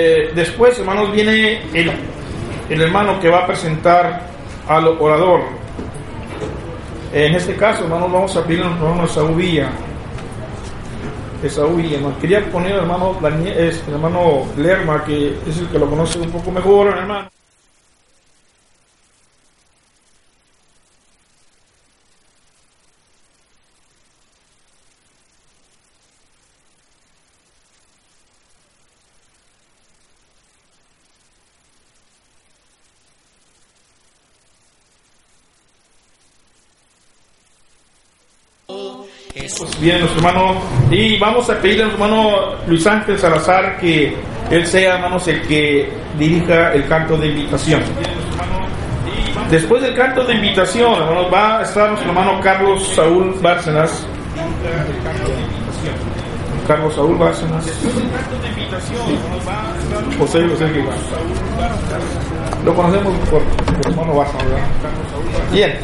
[0.00, 1.88] Eh, después, hermanos, viene el,
[2.82, 4.22] hermano que va a presentar
[4.66, 5.42] al orador.
[7.12, 9.70] En este caso, hermanos, vamos a pedir al hermano Esaú Villa.
[11.44, 12.00] Esaú Villa.
[12.20, 16.88] Quería poner al hermano, hermano Lerma, que es el que lo conoce un poco mejor,
[16.88, 17.30] hermano.
[39.84, 44.16] Viene nuestro hermano y vamos a pedirle a nuestro hermano Luis Ángel Salazar que
[44.50, 47.82] él sea, hermanos, el que dirija el canto de invitación.
[49.50, 54.06] Después del canto de invitación, hermanos, va a estar nuestro hermano Carlos Saúl Bárcenas.
[56.66, 57.66] Carlos Saúl Bárcenas.
[60.18, 60.66] José José.
[62.64, 65.52] Lo conocemos por, por hermano Bárcenas, ¿verdad?
[65.52, 65.78] Bien.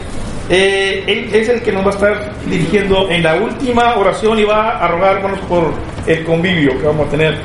[0.52, 4.42] Eh, él es el que nos va a estar dirigiendo en la última oración y
[4.42, 5.72] va a rogar, hermanos, por
[6.06, 7.38] el convivio que vamos a tener,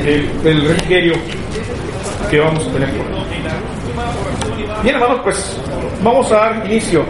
[0.00, 1.20] el, el
[2.30, 2.88] que vamos a tener.
[4.82, 5.60] Bien, hermanos, pues
[6.02, 7.04] vamos a dar inicio.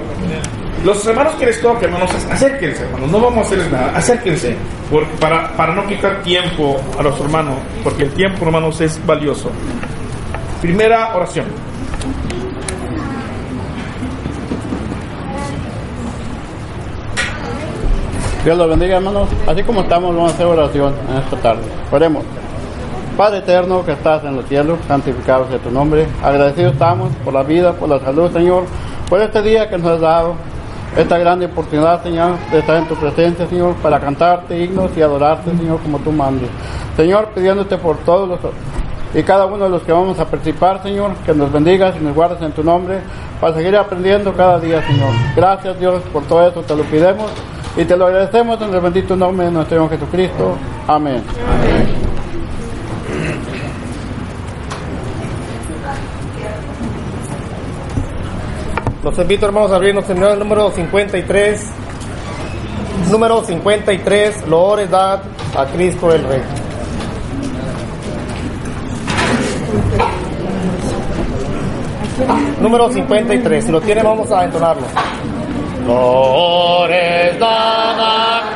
[0.84, 4.56] Los hermanos que les toca, hermanos, acérquense, hermanos, no vamos a hacerles nada, acérquense,
[4.90, 9.50] porque para, para no quitar tiempo a los hermanos, porque el tiempo, hermanos, es valioso.
[10.60, 11.46] Primera oración.
[18.46, 19.28] Dios los bendiga, hermanos.
[19.44, 21.62] Así como estamos, vamos a hacer oración en esta tarde.
[21.90, 22.22] Oremos.
[23.16, 26.06] Padre eterno que estás en los cielos, santificado sea tu nombre.
[26.22, 28.62] Agradecidos estamos por la vida, por la salud, Señor,
[29.08, 30.34] por este día que nos has dado,
[30.96, 35.50] esta grande oportunidad, Señor, de estar en tu presencia, Señor, para cantarte himnos y adorarte,
[35.50, 36.48] Señor, como tú mandes.
[36.96, 38.38] Señor, pidiéndote por todos los
[39.12, 42.14] y cada uno de los que vamos a participar, Señor, que nos bendigas y nos
[42.14, 43.00] guardes en tu nombre,
[43.40, 45.10] para seguir aprendiendo cada día, Señor.
[45.34, 47.32] Gracias, Dios, por todo eso, te lo pidemos
[47.76, 50.56] y te lo agradecemos en el bendito nombre de nuestro Señor Jesucristo.
[50.86, 51.22] Amén.
[59.04, 61.66] Los invito, hermanos, a abrirnos en el número 53.
[63.10, 65.20] Número 53, Loores dad
[65.56, 66.42] a Cristo el Rey.
[72.60, 74.82] Número 53, si lo tiene vamos a entonarlo.
[75.86, 78.54] Glores dad a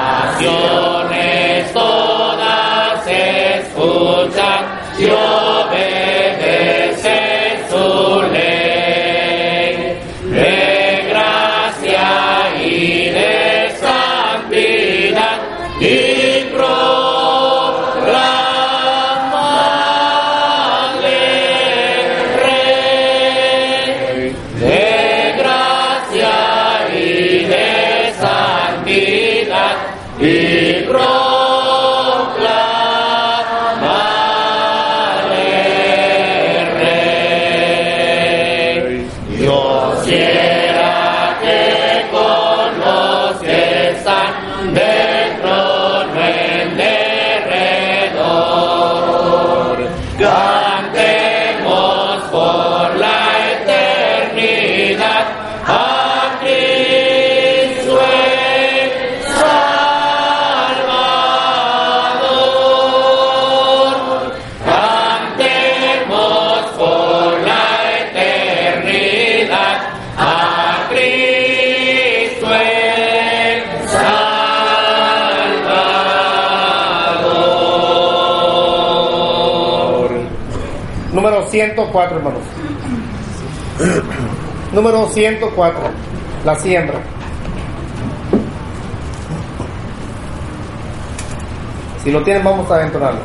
[0.00, 4.64] Naciones todas escuchan.
[4.98, 5.49] y
[81.74, 82.42] 104, hermanos.
[84.72, 85.80] Número 104.
[86.44, 86.98] La siembra.
[92.02, 93.20] Si lo tienen, vamos a entonarlo.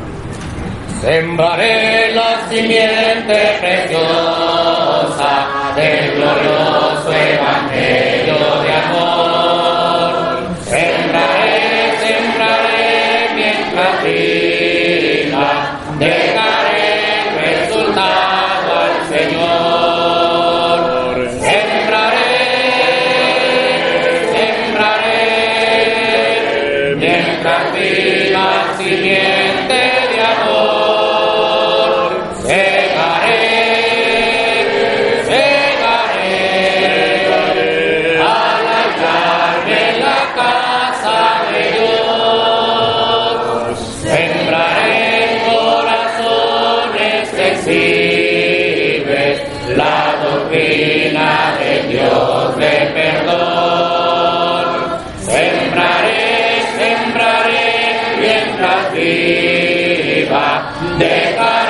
[1.00, 5.46] Sembraré la simiente preciosa
[5.76, 10.56] del glorioso evangelio de amor.
[10.64, 15.78] Sembraré, sembraré mientras viva,
[28.86, 29.75] viva simiente
[58.56, 61.65] mientras viva, dejaré el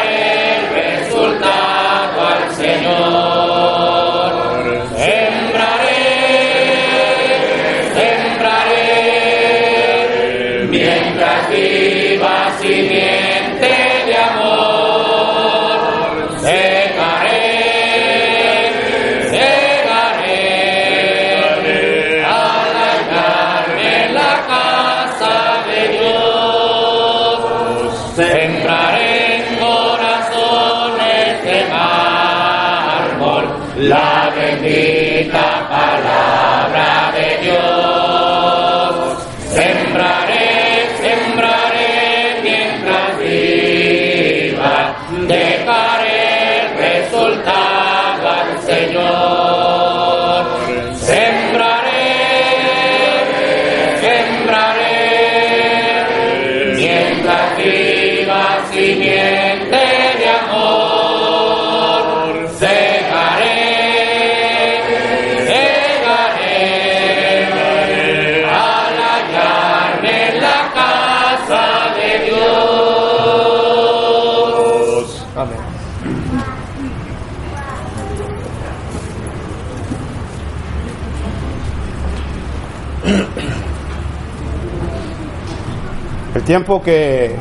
[86.46, 87.34] tiempo que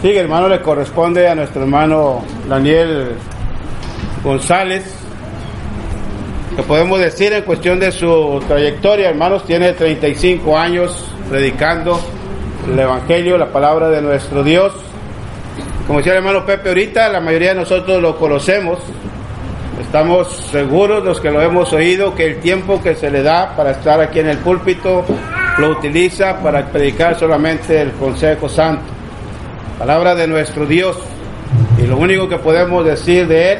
[0.00, 3.16] sigue, hermano, le corresponde a nuestro hermano Daniel
[4.22, 4.84] González.
[6.54, 12.00] Que podemos decir en cuestión de su trayectoria, hermanos, tiene 35 años predicando
[12.72, 14.72] el Evangelio, la palabra de nuestro Dios.
[15.86, 18.78] Como decía el hermano Pepe ahorita, la mayoría de nosotros lo conocemos.
[19.80, 23.72] Estamos seguros, los que lo hemos oído, que el tiempo que se le da para
[23.72, 25.04] estar aquí en el púlpito
[25.58, 28.82] lo utiliza para predicar solamente el Consejo Santo,
[29.78, 30.96] palabra de nuestro Dios.
[31.78, 33.58] Y lo único que podemos decir de él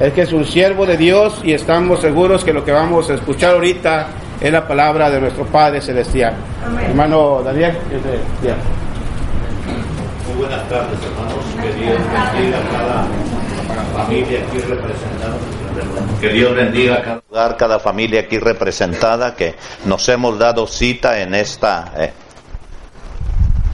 [0.00, 3.14] es que es un siervo de Dios y estamos seguros que lo que vamos a
[3.14, 4.08] escuchar ahorita
[4.40, 6.34] es la palabra de nuestro Padre Celestial.
[6.86, 7.76] Hermano Daniel,
[8.40, 8.54] bien.
[10.28, 11.44] Muy buenas tardes, hermanos.
[11.60, 13.06] Que Dios bendiga a cada
[13.94, 15.36] familia aquí representada.
[16.20, 17.20] Que Dios bendiga a cada
[17.56, 19.54] cada familia aquí representada, que
[19.84, 22.12] nos hemos dado cita en esta, eh,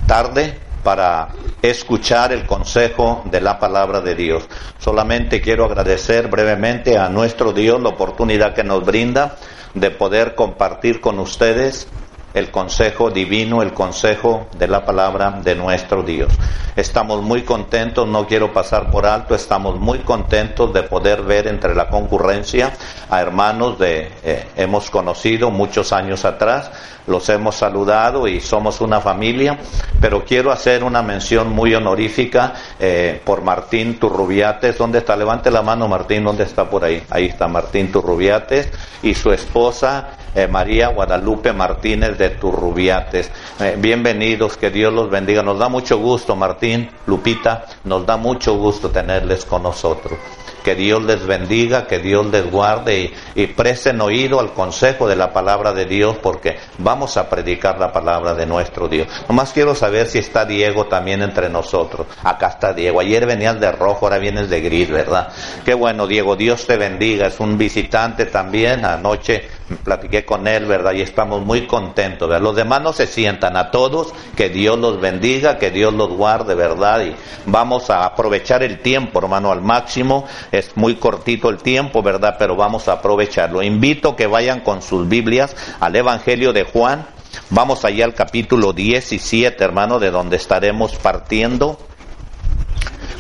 [0.07, 1.29] tarde para
[1.63, 4.45] escuchar el consejo de la palabra de Dios.
[4.79, 9.37] Solamente quiero agradecer brevemente a nuestro Dios la oportunidad que nos brinda
[9.73, 11.89] de poder compartir con ustedes
[12.35, 16.33] el consejo divino, el consejo de la palabra de nuestro Dios.
[16.75, 21.77] Estamos muy contentos, no quiero pasar por alto, estamos muy contentos de poder ver entre
[21.77, 22.73] la concurrencia
[23.09, 26.73] a hermanos de eh, hemos conocido muchos años atrás,
[27.07, 29.59] los hemos saludado y somos una familia,
[30.01, 34.77] pero quiero hacer una mención muy honorífica eh, por Martín Turrubiates.
[34.77, 35.15] ¿Dónde está?
[35.15, 37.01] Levante la mano, Martín, ¿dónde está por ahí?
[37.11, 38.71] Ahí está Martín Turrubiates
[39.03, 43.31] y su esposa eh, María Guadalupe Martínez de Turrubiates.
[43.61, 45.43] Eh, bienvenidos, que Dios los bendiga.
[45.43, 50.19] Nos da mucho gusto, Martín, Lupita, nos da mucho gusto tenerles con nosotros.
[50.65, 55.15] Que Dios les bendiga, que Dios les guarde y, y presten oído al consejo de
[55.15, 59.07] la palabra de Dios porque vamos a predicar la palabra de nuestro Dios.
[59.29, 62.07] Nomás quiero saber si está Diego también entre nosotros.
[62.23, 63.01] Acá está Diego.
[63.01, 65.29] Ayer venías de rojo, ahora vienes de gris, ¿verdad?
[65.67, 66.35] Qué bueno, Diego.
[66.35, 67.27] Dios te bendiga.
[67.27, 68.87] Es un visitante también.
[68.87, 70.93] Anoche platiqué con él, ¿verdad?
[70.93, 72.29] Y estamos muy contentos.
[72.41, 76.55] Los demás no se sientan a todos, que Dios los bendiga, que Dios los guarde,
[76.55, 77.05] ¿verdad?
[77.05, 77.17] Y
[77.47, 80.27] vamos a aprovechar el tiempo, hermano, al máximo.
[80.53, 82.37] Es muy cortito el tiempo, ¿verdad?
[82.39, 83.63] Pero vamos a aprovecharlo.
[83.63, 87.07] Invito que vayan con sus Biblias al Evangelio de Juan.
[87.51, 91.79] Vamos allá al capítulo 17, hermano, de donde estaremos partiendo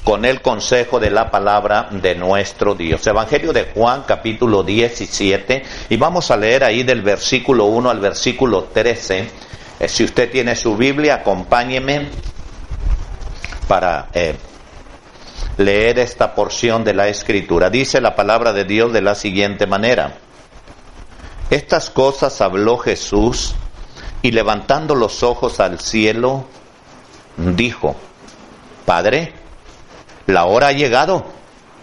[0.04, 3.06] con el consejo de la palabra de nuestro Dios.
[3.06, 8.64] Evangelio de Juan capítulo 17 y vamos a leer ahí del versículo 1 al versículo
[8.64, 9.30] 13.
[9.80, 12.08] Eh, si usted tiene su Biblia, acompáñeme
[13.66, 14.36] para eh,
[15.56, 17.70] leer esta porción de la escritura.
[17.70, 20.18] Dice la palabra de Dios de la siguiente manera.
[21.48, 23.54] Estas cosas habló Jesús
[24.20, 26.44] y levantando los ojos al cielo,
[27.36, 27.96] dijo,
[28.84, 29.43] Padre,
[30.26, 31.26] la hora ha llegado.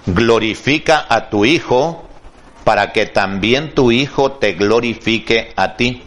[0.05, 2.03] Glorifica a tu Hijo
[2.63, 6.03] para que también tu Hijo te glorifique a ti.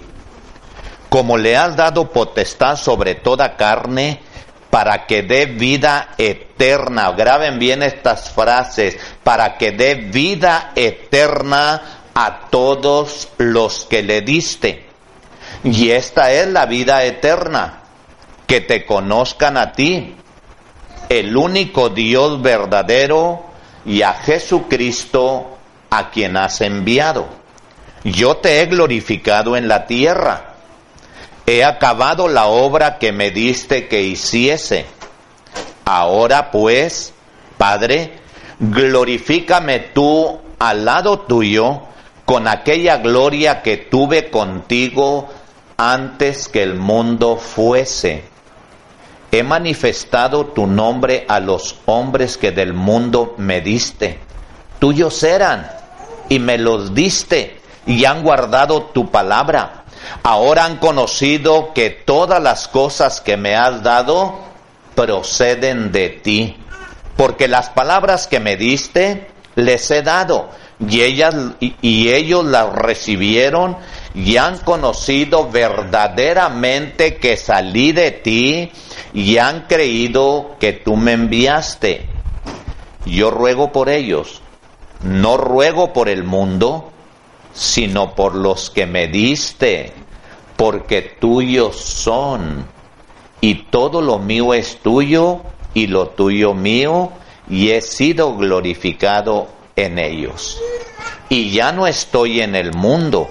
[1.08, 4.20] Como le has dado potestad sobre toda carne,
[4.74, 7.12] para que dé vida eterna.
[7.12, 11.80] Graben bien estas frases, para que dé vida eterna
[12.12, 14.84] a todos los que le diste.
[15.62, 17.82] Y esta es la vida eterna,
[18.48, 20.16] que te conozcan a ti,
[21.08, 23.44] el único Dios verdadero
[23.84, 25.58] y a Jesucristo
[25.90, 27.26] a quien has enviado.
[28.04, 30.54] Yo te he glorificado en la tierra.
[31.46, 34.86] He acabado la obra que me diste que hiciese.
[35.84, 37.12] Ahora pues,
[37.58, 38.12] Padre,
[38.58, 41.82] glorifícame tú al lado tuyo
[42.24, 45.28] con aquella gloria que tuve contigo
[45.76, 48.33] antes que el mundo fuese
[49.34, 54.20] he manifestado tu nombre a los hombres que del mundo me diste.
[54.78, 55.68] Tuyos eran
[56.28, 59.84] y me los diste y han guardado tu palabra.
[60.22, 64.38] Ahora han conocido que todas las cosas que me has dado
[64.94, 66.56] proceden de ti.
[67.16, 70.50] Porque las palabras que me diste les he dado
[70.80, 73.76] y, ellas, y, ellos las recibieron
[74.14, 78.70] y han conocido verdaderamente que salí de ti
[79.12, 82.08] y han creído que tú me enviaste.
[83.06, 84.42] Yo ruego por ellos,
[85.02, 86.90] no ruego por el mundo,
[87.52, 89.92] sino por los que me diste,
[90.56, 92.66] porque tuyos son,
[93.40, 97.10] y todo lo mío es tuyo, y lo tuyo mío,
[97.48, 100.60] y he sido glorificado en ellos.
[101.28, 103.30] Y ya no estoy en el mundo,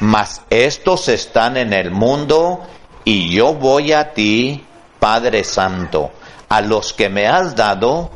[0.00, 2.62] mas estos están en el mundo,
[3.04, 4.64] y yo voy a ti,
[4.98, 6.10] Padre Santo,
[6.48, 8.10] a los que me has dado,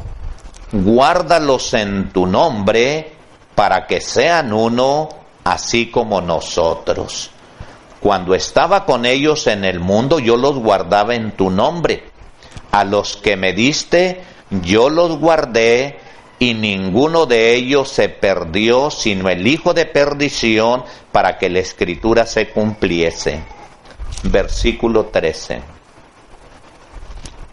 [0.73, 3.13] guárdalos en tu nombre
[3.55, 5.09] para que sean uno,
[5.45, 7.31] así como nosotros.
[8.01, 12.05] Cuando estaba con ellos en el mundo, yo los guardaba en tu nombre.
[12.71, 15.99] A los que me diste, yo los guardé
[16.39, 22.27] y ninguno de ellos se perdió, sino el hijo de perdición, para que la escritura
[22.27, 23.43] se cumpliese.
[24.23, 25.79] Versículo 13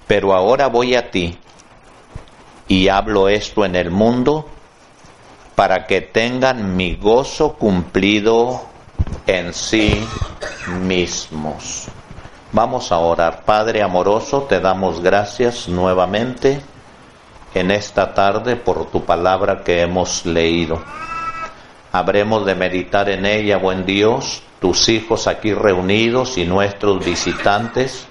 [0.08, 1.38] pero ahora voy a ti
[2.68, 4.48] y hablo esto en el mundo
[5.56, 8.62] para que tengan mi gozo cumplido
[9.26, 10.06] en sí
[10.82, 11.88] mismos.
[12.52, 13.44] Vamos a orar.
[13.44, 16.62] Padre amoroso, te damos gracias nuevamente
[17.56, 20.84] en esta tarde por tu palabra que hemos leído.
[21.94, 28.08] Habremos de meditar en ella, buen Dios, tus hijos aquí reunidos y nuestros visitantes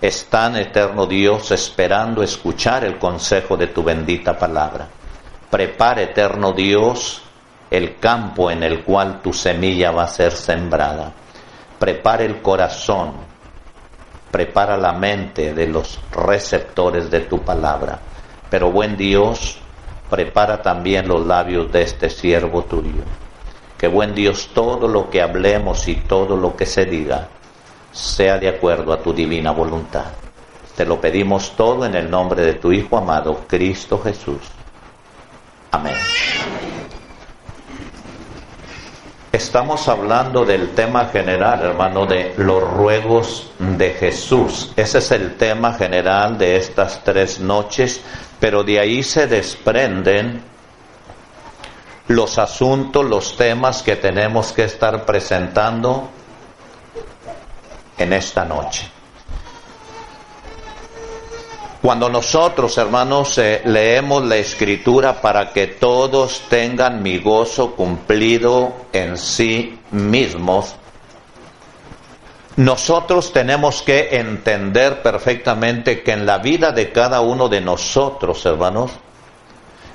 [0.00, 4.88] están, eterno Dios, esperando escuchar el consejo de tu bendita palabra.
[5.50, 7.22] Prepara, eterno Dios,
[7.70, 11.12] el campo en el cual tu semilla va a ser sembrada.
[11.78, 13.12] Prepara el corazón,
[14.30, 18.00] prepara la mente de los receptores de tu palabra.
[18.52, 19.56] Pero buen Dios,
[20.10, 23.02] prepara también los labios de este siervo tuyo.
[23.78, 27.28] Que buen Dios, todo lo que hablemos y todo lo que se diga
[27.92, 30.04] sea de acuerdo a tu divina voluntad.
[30.76, 34.42] Te lo pedimos todo en el nombre de tu Hijo amado, Cristo Jesús.
[35.70, 35.96] Amén.
[39.32, 44.74] Estamos hablando del tema general, hermano, de los ruegos de Jesús.
[44.76, 48.02] Ese es el tema general de estas tres noches,
[48.42, 50.42] pero de ahí se desprenden
[52.08, 56.10] los asuntos, los temas que tenemos que estar presentando
[57.96, 58.90] en esta noche.
[61.80, 69.16] Cuando nosotros, hermanos, eh, leemos la escritura para que todos tengan mi gozo cumplido en
[69.16, 70.74] sí mismos,
[72.56, 78.90] nosotros tenemos que entender perfectamente que en la vida de cada uno de nosotros, hermanos,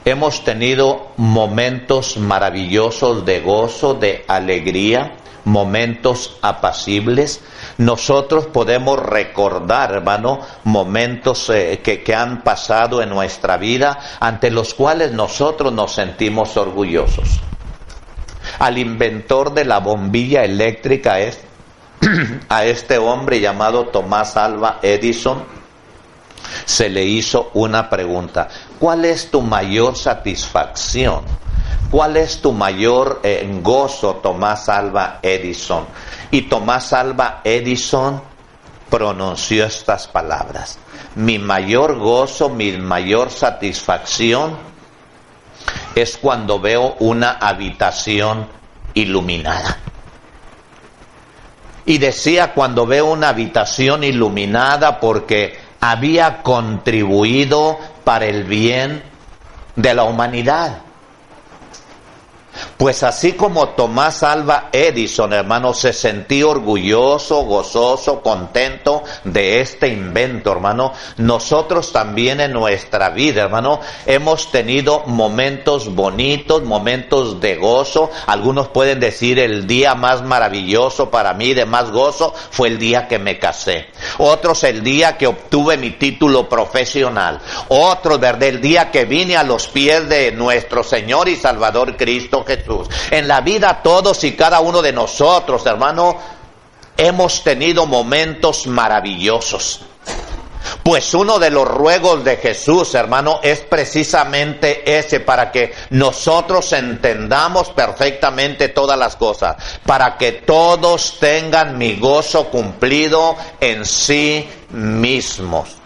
[0.05, 7.41] hemos tenido momentos maravillosos de gozo, de alegría, momentos apacibles,
[7.77, 14.73] nosotros podemos recordar, hermano, momentos eh, que, que han pasado en nuestra vida ante los
[14.73, 17.39] cuales nosotros nos sentimos orgullosos.
[18.59, 21.47] Al inventor de la bombilla eléctrica es
[22.50, 25.44] a este hombre llamado Tomás Alba Edison,
[26.66, 28.48] se le hizo una pregunta.
[28.80, 31.24] ¿Cuál es tu mayor satisfacción?
[31.89, 35.86] ¿Cuál es tu mayor eh, gozo, Tomás Alba Edison?
[36.32, 38.22] Y Tomás Alba Edison
[38.89, 40.80] pronunció estas palabras.
[41.16, 44.57] Mi mayor gozo, mi mayor satisfacción
[45.96, 48.48] es cuando veo una habitación
[48.94, 49.77] iluminada.
[51.87, 59.01] Y decía cuando veo una habitación iluminada porque había contribuido para el bien
[59.75, 60.81] de la humanidad.
[62.77, 70.51] Pues así como Tomás Alba Edison, hermano, se sentía orgulloso, gozoso, contento de este invento,
[70.51, 78.09] hermano, nosotros también en nuestra vida, hermano, hemos tenido momentos bonitos, momentos de gozo.
[78.25, 83.07] Algunos pueden decir el día más maravilloso para mí, de más gozo, fue el día
[83.07, 83.87] que me casé.
[84.17, 87.39] Otros el día que obtuve mi título profesional.
[87.70, 88.43] Otros, ¿verdad?
[88.43, 92.88] El día que vine a los pies de nuestro Señor y Salvador Cristo Jesús.
[93.12, 96.18] En la vida todos y cada uno de nosotros, hermano,
[96.98, 99.81] hemos tenido momentos maravillosos.
[100.83, 107.70] Pues uno de los ruegos de Jesús, hermano, es precisamente ese, para que nosotros entendamos
[107.70, 109.55] perfectamente todas las cosas,
[109.86, 115.77] para que todos tengan mi gozo cumplido en sí mismos.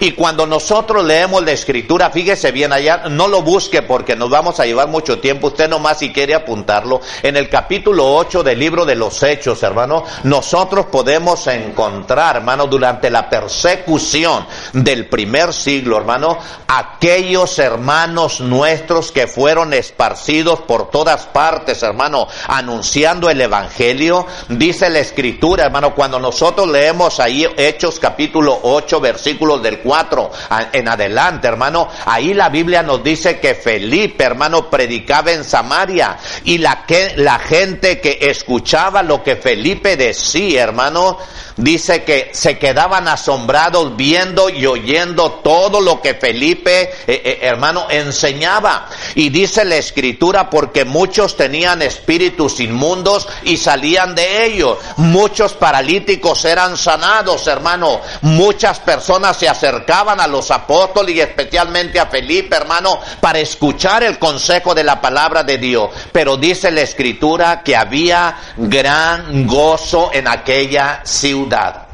[0.00, 4.60] Y cuando nosotros leemos la escritura, fíjese bien allá, no lo busque porque nos vamos
[4.60, 8.84] a llevar mucho tiempo, usted nomás si quiere apuntarlo, en el capítulo 8 del libro
[8.84, 16.38] de los Hechos, hermano, nosotros podemos encontrar, hermano, durante la persecución del primer siglo, hermano,
[16.68, 24.98] aquellos hermanos nuestros que fueron esparcidos por todas partes, hermano, anunciando el Evangelio, dice la
[24.98, 30.30] escritura, hermano, cuando nosotros leemos ahí Hechos capítulo 8, versículos del 4
[30.72, 36.58] en adelante, hermano, ahí la Biblia nos dice que Felipe, hermano, predicaba en Samaria y
[36.58, 41.18] la, que, la gente que escuchaba lo que Felipe decía, hermano,
[41.56, 47.86] dice que se quedaban asombrados viendo y oyendo todo lo que Felipe, eh, eh, hermano,
[47.90, 48.88] enseñaba.
[49.14, 54.78] Y dice la escritura porque muchos tenían espíritus inmundos y salían de ellos.
[54.96, 58.00] Muchos paralíticos eran sanados, hermano.
[58.22, 64.74] Muchas personas se a los apóstoles y especialmente a Felipe, hermano, para escuchar el consejo
[64.74, 65.90] de la palabra de Dios.
[66.12, 71.85] Pero dice la escritura que había gran gozo en aquella ciudad.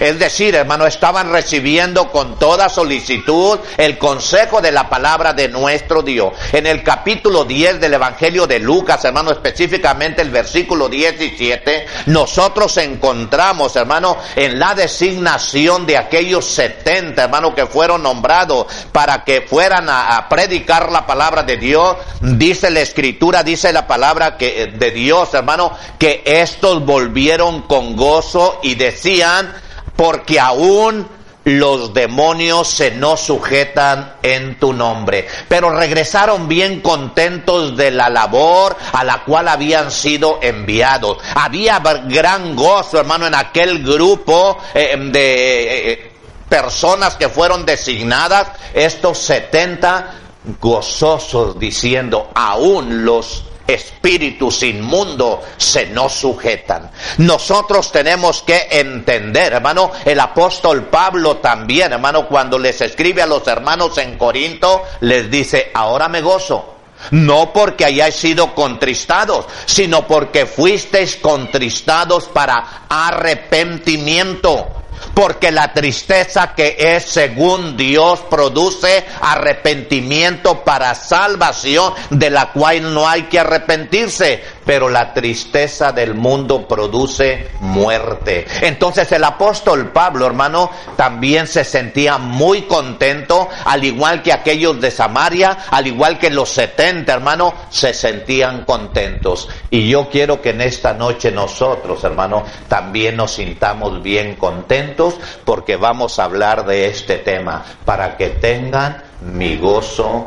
[0.00, 6.02] Es decir, hermano, estaban recibiendo con toda solicitud el consejo de la palabra de nuestro
[6.02, 6.32] Dios.
[6.52, 13.76] En el capítulo 10 del Evangelio de Lucas, hermano, específicamente el versículo 17, nosotros encontramos,
[13.76, 20.26] hermano, en la designación de aquellos 70, hermano, que fueron nombrados para que fueran a,
[20.28, 25.72] predicar la palabra de Dios, dice la escritura, dice la palabra que, de Dios, hermano,
[25.98, 29.54] que estos volvieron con gozo y decían,
[29.96, 31.08] porque aún
[31.46, 35.28] los demonios se nos sujetan en tu nombre.
[35.48, 41.18] Pero regresaron bien contentos de la labor a la cual habían sido enviados.
[41.36, 46.12] Había gran gozo, hermano, en aquel grupo eh, de eh,
[46.48, 50.14] personas que fueron designadas, estos 70
[50.60, 56.90] gozosos diciendo, aún los espíritus inmundos se nos sujetan.
[57.18, 63.46] Nosotros tenemos que entender, hermano, el apóstol Pablo también, hermano, cuando les escribe a los
[63.46, 66.72] hermanos en Corinto, les dice, ahora me gozo.
[67.10, 74.75] No porque hayáis sido contristados, sino porque fuisteis contristados para arrepentimiento
[75.16, 83.08] porque la tristeza que es según Dios produce arrepentimiento para salvación, de la cual no
[83.08, 88.46] hay que arrepentirse, pero la tristeza del mundo produce muerte.
[88.60, 94.90] Entonces el apóstol Pablo, hermano, también se sentía muy contento, al igual que aquellos de
[94.90, 99.48] Samaria, al igual que los setenta, hermano, se sentían contentos.
[99.70, 105.76] Y yo quiero que en esta noche nosotros, hermano, también nos sintamos bien contentos porque
[105.76, 110.26] vamos a hablar de este tema, para que tengan mi gozo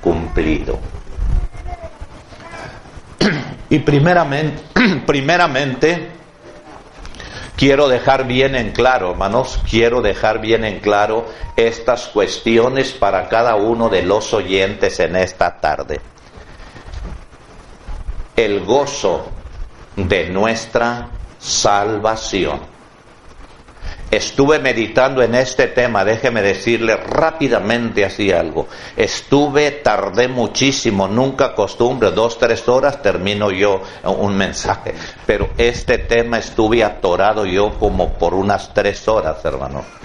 [0.00, 0.78] cumplido.
[3.74, 3.80] Y
[5.06, 6.08] primeramente,
[7.56, 13.56] quiero dejar bien en claro, hermanos, quiero dejar bien en claro estas cuestiones para cada
[13.56, 16.00] uno de los oyentes en esta tarde.
[18.36, 19.26] El gozo
[19.96, 21.08] de nuestra
[21.40, 22.73] salvación
[24.14, 28.68] Estuve meditando en este tema, déjeme decirle rápidamente así algo.
[28.96, 34.94] Estuve, tardé muchísimo, nunca acostumbre, dos, tres horas termino yo un mensaje.
[35.26, 40.03] Pero este tema estuve atorado yo como por unas tres horas, hermano.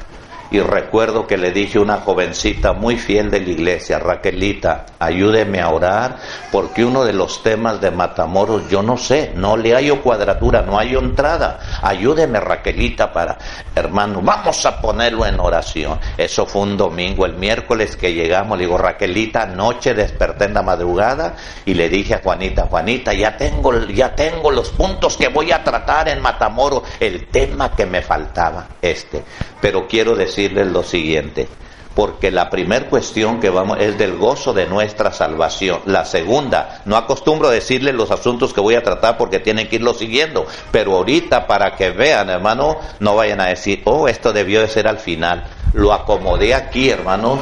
[0.52, 5.62] Y recuerdo que le dije a una jovencita muy fiel de la iglesia, Raquelita, ayúdeme
[5.62, 6.18] a orar,
[6.52, 10.80] porque uno de los temas de Matamoros, yo no sé, no le hallo cuadratura, no
[10.80, 11.60] hay entrada.
[11.84, 13.38] Ayúdeme, Raquelita, para,
[13.76, 16.00] hermano, vamos a ponerlo en oración.
[16.18, 20.64] Eso fue un domingo, el miércoles que llegamos, le digo, Raquelita, anoche desperté en la
[20.64, 25.52] madrugada y le dije a Juanita, Juanita, ya tengo, ya tengo los puntos que voy
[25.52, 29.24] a tratar en Matamoros, el tema que me faltaba, este.
[29.62, 31.50] Pero quiero decir, decirles lo siguiente,
[31.96, 35.82] porque la primera cuestión que vamos es del gozo de nuestra salvación.
[35.86, 39.94] La segunda, no acostumbro decirles los asuntos que voy a tratar porque tienen que irlo
[39.94, 44.70] siguiendo, pero ahorita para que vean, hermano, no vayan a decir, oh, esto debió de
[44.70, 45.46] ser al final.
[45.74, 47.40] Lo acomodé aquí, hermano.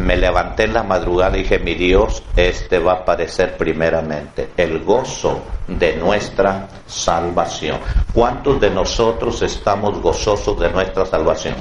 [0.00, 4.82] Me levanté en la madrugada y dije, mi Dios, este va a aparecer primeramente, el
[4.82, 7.78] gozo de nuestra salvación.
[8.12, 11.54] ¿Cuántos de nosotros estamos gozosos de nuestra salvación?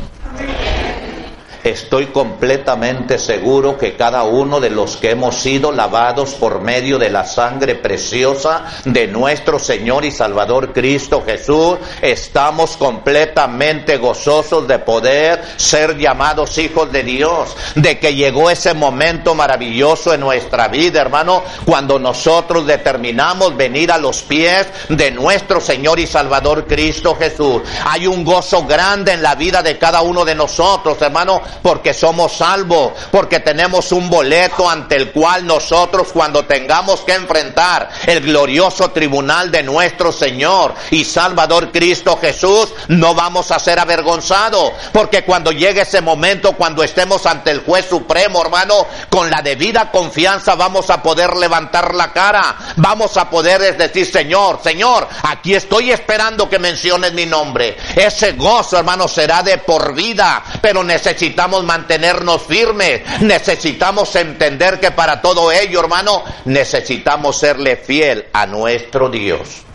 [1.64, 7.10] Estoy completamente seguro que cada uno de los que hemos sido lavados por medio de
[7.10, 15.44] la sangre preciosa de nuestro Señor y Salvador Cristo Jesús, estamos completamente gozosos de poder
[15.58, 21.44] ser llamados hijos de Dios, de que llegó ese momento maravilloso en nuestra vida, hermano,
[21.66, 27.64] cuando nosotros determinamos venir a los pies de nuestro Señor y Salvador Cristo Jesús.
[27.86, 32.34] Hay un gozo grande en la vida de cada uno de nosotros, hermano, porque somos
[32.34, 38.92] salvos, porque tenemos un boleto ante el cual nosotros cuando tengamos que enfrentar el glorioso
[38.92, 45.52] tribunal de nuestro Señor y Salvador Cristo Jesús, no vamos a ser avergonzados, porque cuando
[45.52, 50.90] llegue ese momento, cuando estemos ante el juez supremo, hermano, con la debida confianza vamos
[50.90, 56.60] a poder levantar la cara, vamos a poder decir, Señor, Señor, aquí estoy esperando que
[56.60, 57.78] menciones mi nombre.
[57.96, 64.92] Ese gozo, hermano, será de por vida, pero necesitamos necesitamos mantenernos firmes, necesitamos entender que
[64.92, 69.69] para todo ello, hermano, necesitamos serle fiel a nuestro Dios.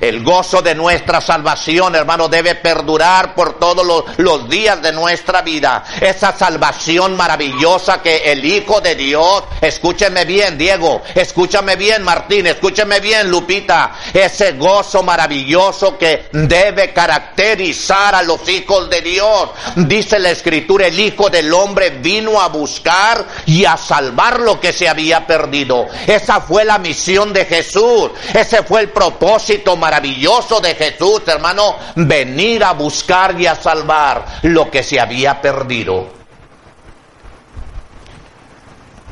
[0.00, 5.84] El gozo de nuestra salvación, hermano, debe perdurar por todos los, días de nuestra vida.
[6.00, 13.00] Esa salvación maravillosa que el Hijo de Dios, escúcheme bien, Diego, escúchame bien, Martín, escúcheme
[13.00, 19.50] bien, Lupita, ese gozo maravilloso que debe caracterizar a los hijos de Dios.
[19.76, 24.72] Dice la Escritura, el Hijo del Hombre vino a buscar y a salvar lo que
[24.72, 25.86] se había perdido.
[26.06, 28.10] Esa fue la misión de Jesús.
[28.32, 34.70] Ese fue el propósito maravilloso de Jesús, hermano, venir a buscar y a salvar lo
[34.70, 36.08] que se había perdido.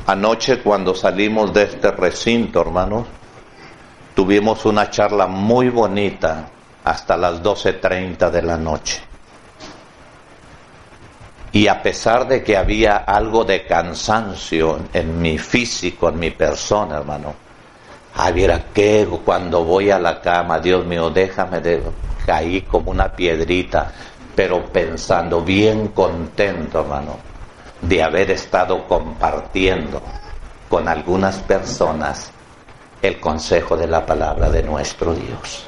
[0.05, 3.07] Anoche cuando salimos de este recinto, hermanos,
[4.13, 6.49] tuvimos una charla muy bonita
[6.83, 9.01] hasta las 12.30 de la noche.
[11.53, 16.97] Y a pesar de que había algo de cansancio en mi físico, en mi persona,
[16.97, 17.35] hermano,
[18.15, 21.81] ay, mira que cuando voy a la cama, Dios mío, déjame de
[22.25, 23.91] caer como una piedrita,
[24.35, 27.17] pero pensando bien contento, hermano,
[27.81, 30.01] de haber estado compartiendo
[30.69, 32.31] con algunas personas
[33.01, 35.67] el consejo de la palabra de nuestro Dios.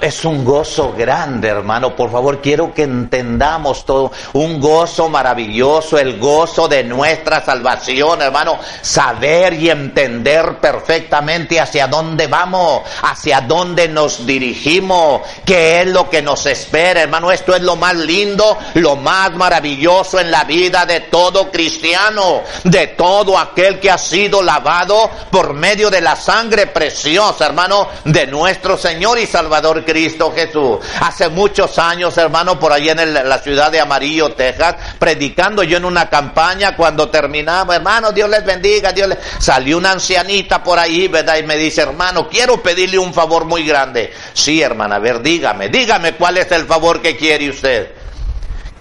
[0.00, 1.96] Es un gozo grande, hermano.
[1.96, 4.12] Por favor, quiero que entendamos todo.
[4.34, 8.58] Un gozo maravilloso, el gozo de nuestra salvación, hermano.
[8.82, 16.20] Saber y entender perfectamente hacia dónde vamos, hacia dónde nos dirigimos, qué es lo que
[16.20, 17.32] nos espera, hermano.
[17.32, 22.88] Esto es lo más lindo, lo más maravilloso en la vida de todo cristiano, de
[22.88, 28.76] todo aquel que ha sido lavado por medio de la sangre preciosa, hermano, de nuestro
[28.76, 30.78] Señor y Salvador Cristo Jesús.
[31.00, 35.84] Hace muchos años, hermano, por allí en la ciudad de Amarillo, Texas, predicando yo en
[35.84, 39.18] una campaña, cuando terminaba, hermano, Dios les bendiga, Dios les...
[39.38, 41.38] Salió una ancianita por ahí, ¿verdad?
[41.38, 44.12] Y me dice, hermano, quiero pedirle un favor muy grande.
[44.32, 47.92] Sí, hermana, a ver, dígame, dígame cuál es el favor que quiere usted.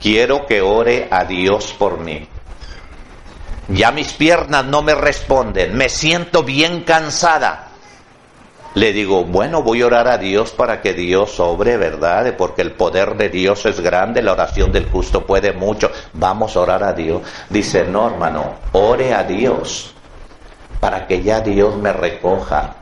[0.02, 2.28] Quiero que ore a Dios por mí.
[3.68, 7.71] Ya mis piernas no me responden, me siento bien cansada
[8.74, 12.36] le digo, bueno, voy a orar a Dios para que Dios obre, ¿verdad?
[12.38, 15.92] Porque el poder de Dios es grande, la oración del justo puede mucho.
[16.14, 17.22] Vamos a orar a Dios.
[17.50, 19.94] Dice, no, hermano, ore a Dios
[20.80, 22.76] para que ya Dios me recoja.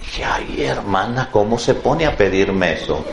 [0.00, 3.04] Dije, ay, hermana, ¿cómo se pone a pedirme eso?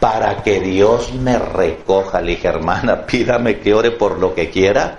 [0.00, 2.20] Para que Dios me recoja.
[2.20, 4.98] Le dije, hermana, pídame que ore por lo que quiera,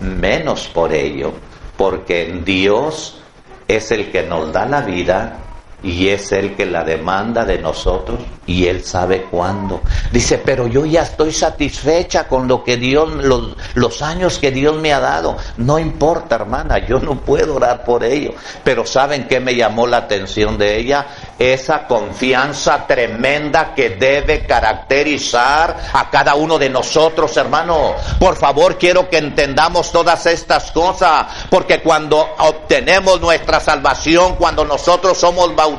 [0.00, 1.32] menos por ello.
[1.76, 3.20] Porque Dios
[3.66, 5.40] es el que nos da la vida
[5.84, 9.82] y es Él que la demanda de nosotros y Él sabe cuándo.
[10.10, 14.76] Dice, pero yo ya estoy satisfecha con lo que Dios, los, los, años que Dios
[14.76, 15.36] me ha dado.
[15.58, 18.32] No importa, hermana, yo no puedo orar por ello.
[18.62, 21.06] Pero ¿saben qué me llamó la atención de ella?
[21.38, 27.94] Esa confianza tremenda que debe caracterizar a cada uno de nosotros, hermano.
[28.18, 35.18] Por favor, quiero que entendamos todas estas cosas, porque cuando obtenemos nuestra salvación, cuando nosotros
[35.18, 35.73] somos bautizados,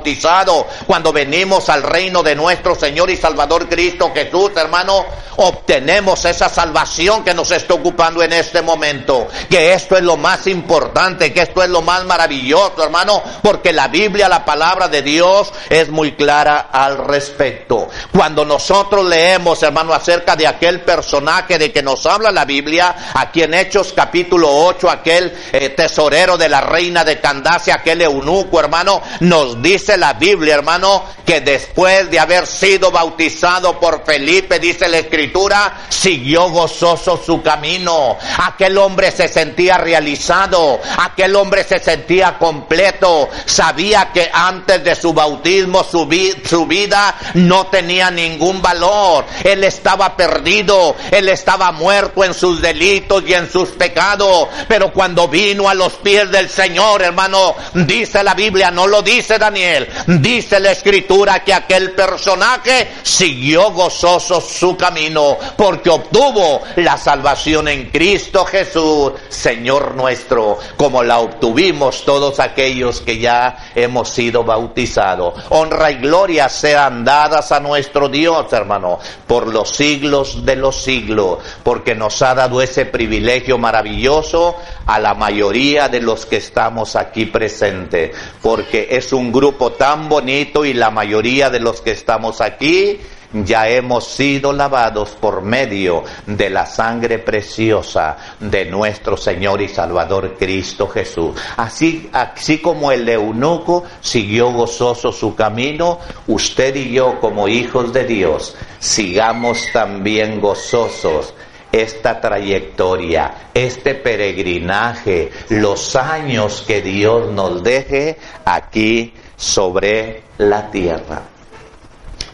[0.85, 5.05] cuando venimos al reino de nuestro Señor y Salvador Cristo Jesús, hermano,
[5.37, 9.27] obtenemos esa salvación que nos está ocupando en este momento.
[9.49, 13.87] Que esto es lo más importante, que esto es lo más maravilloso, hermano, porque la
[13.87, 17.89] Biblia, la palabra de Dios, es muy clara al respecto.
[18.11, 23.43] Cuando nosotros leemos, hermano, acerca de aquel personaje de que nos habla la Biblia, aquí
[23.43, 29.01] en Hechos capítulo 8, aquel eh, tesorero de la reina de Candace, aquel eunuco, hermano,
[29.21, 34.97] nos dice la Biblia, hermano, que después de haber sido bautizado por Felipe, dice la
[34.97, 38.17] escritura, siguió gozoso su camino.
[38.43, 45.13] Aquel hombre se sentía realizado, aquel hombre se sentía completo, sabía que antes de su
[45.13, 46.07] bautismo su,
[46.47, 49.25] su vida no tenía ningún valor.
[49.43, 55.27] Él estaba perdido, él estaba muerto en sus delitos y en sus pecados, pero cuando
[55.27, 59.64] vino a los pies del Señor, hermano, dice la Biblia, no lo dice Daniel,
[60.07, 67.89] dice la escritura que aquel personaje siguió gozoso su camino porque obtuvo la salvación en
[67.89, 75.33] Cristo Jesús, Señor nuestro, como la obtuvimos todos aquellos que ya hemos sido bautizados.
[75.49, 81.39] Honra y gloria sean dadas a nuestro Dios, hermano, por los siglos de los siglos,
[81.63, 87.25] porque nos ha dado ese privilegio maravilloso a la mayoría de los que estamos aquí
[87.25, 92.99] presentes, porque es un grupo tan bonito y la mayoría de los que estamos aquí
[93.43, 100.35] ya hemos sido lavados por medio de la sangre preciosa de nuestro Señor y Salvador
[100.37, 101.35] Cristo Jesús.
[101.57, 108.05] Así, así como el eunuco siguió gozoso su camino, usted y yo como hijos de
[108.05, 111.33] Dios, sigamos también gozosos
[111.71, 121.21] esta trayectoria, este peregrinaje, los años que Dios nos deje aquí sobre la tierra.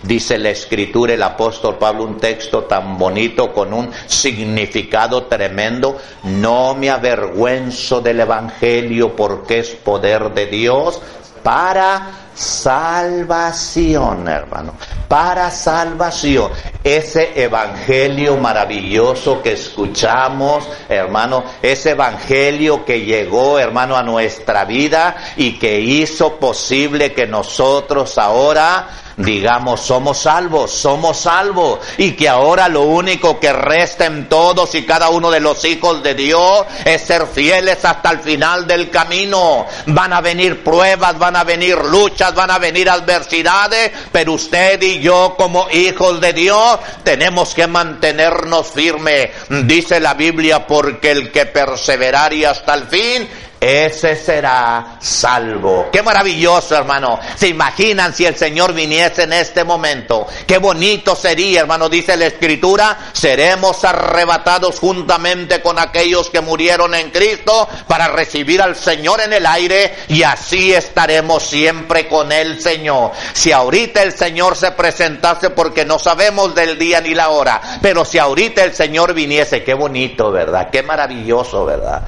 [0.03, 5.97] Dice la escritura, el apóstol Pablo, un texto tan bonito con un significado tremendo.
[6.23, 10.99] No me avergüenzo del Evangelio porque es poder de Dios
[11.43, 14.73] para salvación, hermano,
[15.07, 16.51] para salvación.
[16.83, 25.59] Ese evangelio maravilloso que escuchamos, hermano, ese evangelio que llegó, hermano, a nuestra vida y
[25.59, 32.83] que hizo posible que nosotros ahora digamos, somos salvos, somos salvos, y que ahora lo
[32.83, 37.27] único que resta en todos y cada uno de los hijos de Dios es ser
[37.27, 39.65] fieles hasta el final del camino.
[39.87, 44.99] Van a venir pruebas, van a venir luchas, van a venir adversidades, pero usted y
[44.99, 49.29] yo como hijos de Dios tenemos que mantenernos firmes.
[49.49, 53.27] Dice la Biblia, porque el que perseverare hasta el fin,
[53.61, 55.89] ese será salvo.
[55.91, 57.19] Qué maravilloso, hermano.
[57.35, 60.25] ¿Se imaginan si el Señor viniese en este momento?
[60.47, 67.11] Qué bonito sería, hermano, dice la Escritura, seremos arrebatados juntamente con aquellos que murieron en
[67.11, 73.11] Cristo para recibir al Señor en el aire y así estaremos siempre con el Señor.
[73.33, 78.05] Si ahorita el Señor se presentase porque no sabemos del día ni la hora, pero
[78.05, 80.71] si ahorita el Señor viniese, qué bonito, ¿verdad?
[80.71, 82.01] Qué maravilloso, ¿verdad?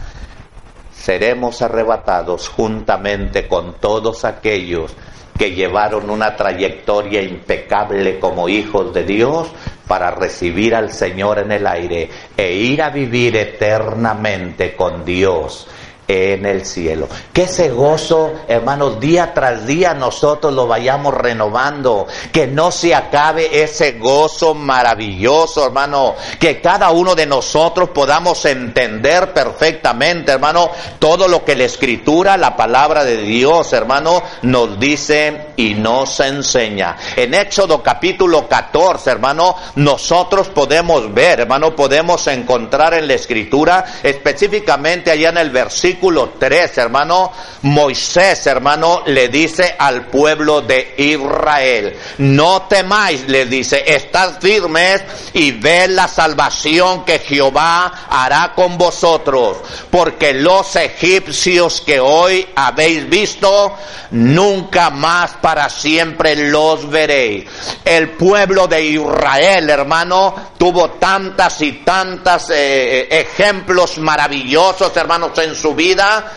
[1.03, 4.95] Seremos arrebatados juntamente con todos aquellos
[5.37, 9.51] que llevaron una trayectoria impecable como hijos de Dios
[9.85, 15.67] para recibir al Señor en el aire e ir a vivir eternamente con Dios
[16.07, 17.07] en el cielo.
[17.31, 22.07] Que ese gozo, hermanos, día tras día nosotros lo vayamos renovando.
[22.31, 26.15] Que no se acabe ese gozo maravilloso, hermano.
[26.39, 32.55] Que cada uno de nosotros podamos entender perfectamente, hermano, todo lo que la escritura, la
[32.55, 36.97] palabra de Dios, hermano, nos dice y nos enseña.
[37.15, 45.11] En Éxodo capítulo 14, hermano, nosotros podemos ver, hermano, podemos encontrar en la escritura, específicamente
[45.11, 47.31] allá en el versículo 3, hermano,
[47.63, 55.03] Moisés, hermano, le dice al pueblo de Israel, no temáis, le dice, estad firmes
[55.33, 59.57] y ved la salvación que Jehová hará con vosotros,
[59.89, 63.75] porque los egipcios que hoy habéis visto,
[64.11, 67.45] nunca más para siempre los veréis.
[67.83, 75.55] El pueblo de Israel, hermano, tuvo tantas y tantas eh, eh, ejemplos maravillosos, hermanos, en
[75.55, 76.31] su vida vida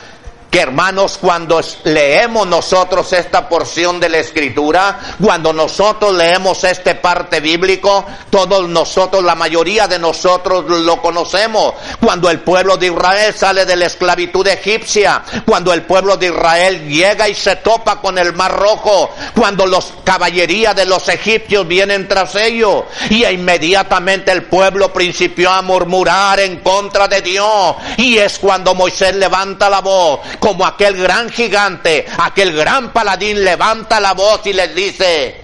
[0.58, 8.04] hermanos, cuando leemos nosotros esta porción de la escritura, cuando nosotros leemos este parte bíblico,
[8.30, 11.74] todos nosotros, la mayoría de nosotros lo conocemos.
[12.00, 16.88] Cuando el pueblo de Israel sale de la esclavitud egipcia, cuando el pueblo de Israel
[16.88, 22.08] llega y se topa con el mar rojo, cuando los caballerías de los egipcios vienen
[22.08, 28.38] tras ellos, y inmediatamente el pueblo principió a murmurar en contra de Dios, y es
[28.38, 34.46] cuando Moisés levanta la voz como aquel gran gigante, aquel gran paladín levanta la voz
[34.46, 35.34] y les dice,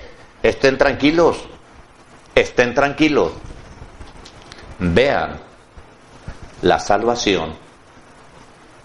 [0.40, 1.38] estén tranquilos,
[2.32, 3.32] estén tranquilos,
[4.78, 5.40] vean
[6.60, 7.52] la salvación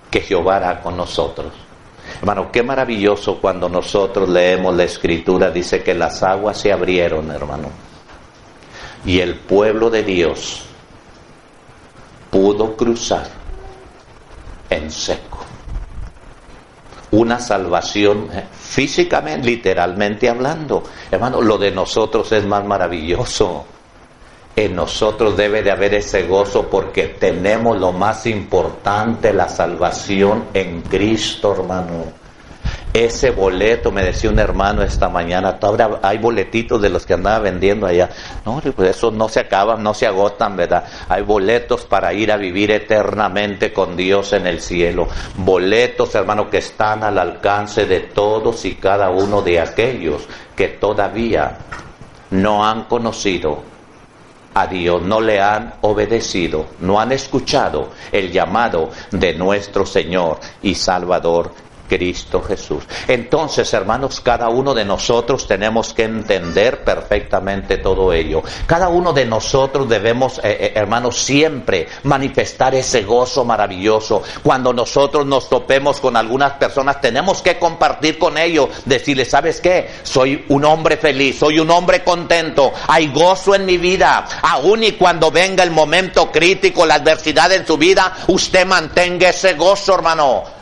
[0.09, 1.53] que Jehová hará con nosotros.
[2.19, 7.69] Hermano, qué maravilloso cuando nosotros leemos la escritura, dice que las aguas se abrieron, hermano,
[9.05, 10.63] y el pueblo de Dios
[12.31, 13.27] pudo cruzar
[14.71, 15.36] en seco
[17.11, 20.83] una salvación eh, físicamente, literalmente hablando.
[21.09, 23.65] Hermano, lo de nosotros es más maravilloso.
[24.55, 30.81] En nosotros debe de haber ese gozo porque tenemos lo más importante, la salvación en
[30.81, 32.26] Cristo, hermano
[33.05, 37.39] ese boleto, me decía un hermano esta mañana, todavía hay boletitos de los que andaba
[37.39, 38.09] vendiendo allá.
[38.45, 40.85] No, pues eso no se acaban, no se agotan, ¿verdad?
[41.09, 45.07] Hay boletos para ir a vivir eternamente con Dios en el cielo.
[45.35, 51.57] Boletos, hermano, que están al alcance de todos y cada uno de aquellos que todavía
[52.31, 53.61] no han conocido
[54.53, 60.73] a Dios, no le han obedecido, no han escuchado el llamado de nuestro Señor y
[60.73, 61.51] Salvador
[61.87, 62.83] Cristo Jesús.
[63.07, 68.43] Entonces, hermanos, cada uno de nosotros tenemos que entender perfectamente todo ello.
[68.65, 74.23] Cada uno de nosotros debemos, eh, eh, hermanos, siempre manifestar ese gozo maravilloso.
[74.43, 79.89] Cuando nosotros nos topemos con algunas personas, tenemos que compartir con ellos, decirles, ¿sabes qué?
[80.03, 84.27] Soy un hombre feliz, soy un hombre contento, hay gozo en mi vida.
[84.41, 89.53] Aún y cuando venga el momento crítico, la adversidad en su vida, usted mantenga ese
[89.53, 90.56] gozo, hermano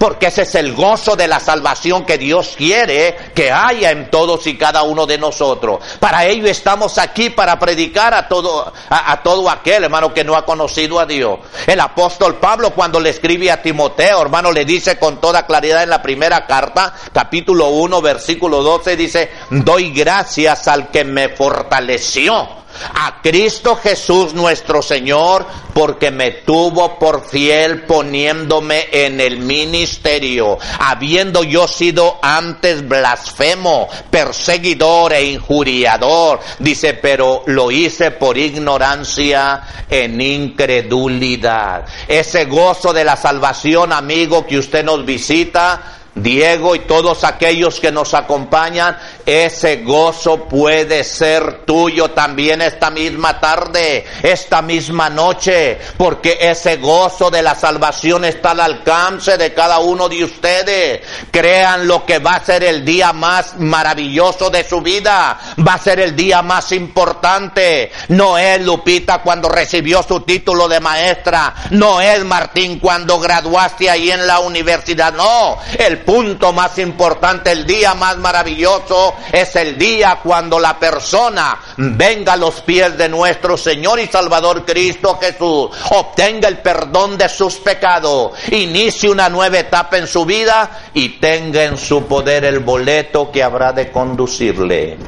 [0.00, 4.46] porque ese es el gozo de la salvación que Dios quiere que haya en todos
[4.46, 5.80] y cada uno de nosotros.
[6.00, 10.46] Para ello estamos aquí, para predicar a todo, a, todo aquel hermano que no ha
[10.46, 11.40] conocido a Dios.
[11.66, 15.90] El apóstol Pablo cuando le escribe a Timoteo, hermano, le dice con toda claridad en
[15.90, 22.60] la primera carta, capítulo 1, versículo 12, dice, doy gracias al que me fortaleció
[22.94, 31.42] a Cristo Jesús nuestro Señor, porque me tuvo por fiel poniéndome en el ministerio, habiendo
[31.42, 36.40] yo sido antes blasfemo, perseguidor e injuriador.
[36.58, 41.84] Dice, pero lo hice por ignorancia en incredulidad.
[42.06, 47.92] Ese gozo de la salvación, amigo, que usted nos visita, Diego y todos aquellos que
[47.92, 48.98] nos acompañan,
[49.30, 57.30] ese gozo puede ser tuyo también esta misma tarde, esta misma noche, porque ese gozo
[57.30, 61.00] de la salvación está al alcance de cada uno de ustedes.
[61.30, 65.78] Crean lo que va a ser el día más maravilloso de su vida, va a
[65.78, 67.92] ser el día más importante.
[68.08, 74.10] No es Lupita cuando recibió su título de maestra, no es Martín cuando graduaste ahí
[74.10, 80.20] en la universidad, no, el punto más importante, el día más maravilloso es el día
[80.22, 86.48] cuando la persona venga a los pies de nuestro Señor y Salvador Cristo Jesús, obtenga
[86.48, 91.76] el perdón de sus pecados, inicie una nueva etapa en su vida y tenga en
[91.76, 94.98] su poder el boleto que habrá de conducirle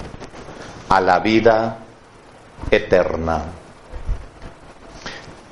[0.88, 1.78] a la vida
[2.70, 3.61] eterna.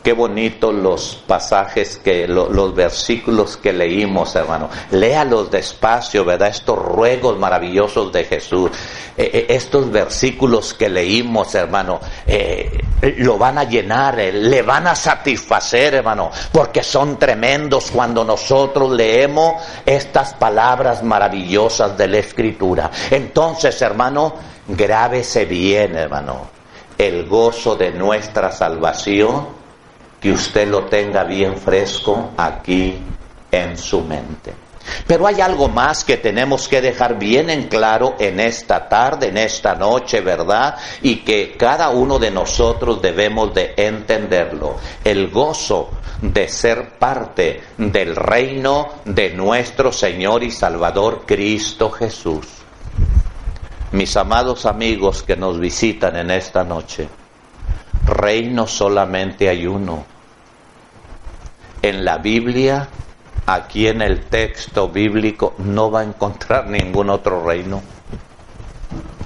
[0.02, 4.70] Qué bonitos los pasajes que, los versículos que leímos, hermano.
[4.92, 6.48] Léalos despacio, ¿verdad?
[6.48, 8.70] Estos ruegos maravillosos de Jesús.
[9.14, 12.80] Eh, eh, estos versículos que leímos, hermano, eh,
[13.18, 19.62] lo van a llenar, le van a satisfacer, hermano, porque son tremendos cuando nosotros leemos
[19.84, 22.90] estas palabras maravillosas de la Escritura.
[23.10, 24.34] Entonces, hermano,
[24.66, 26.48] grábese bien, hermano,
[26.96, 29.59] el gozo de nuestra salvación
[30.20, 32.98] que usted lo tenga bien fresco aquí
[33.50, 34.54] en su mente.
[35.06, 39.36] Pero hay algo más que tenemos que dejar bien en claro en esta tarde, en
[39.36, 40.76] esta noche, ¿verdad?
[41.02, 44.76] Y que cada uno de nosotros debemos de entenderlo.
[45.04, 45.90] El gozo
[46.22, 52.46] de ser parte del reino de nuestro Señor y Salvador Cristo Jesús.
[53.92, 57.08] Mis amados amigos que nos visitan en esta noche,
[58.06, 60.04] reino solamente hay uno.
[61.82, 62.88] En la Biblia,
[63.46, 67.82] aquí en el texto bíblico, no va a encontrar ningún otro reino.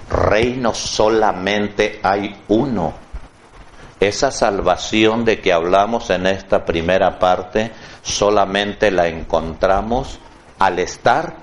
[0.09, 2.95] Reino solamente hay uno.
[3.99, 10.21] Esa salvación de que hablamos en esta primera parte, solamente la encontramos
[10.59, 11.35] al estar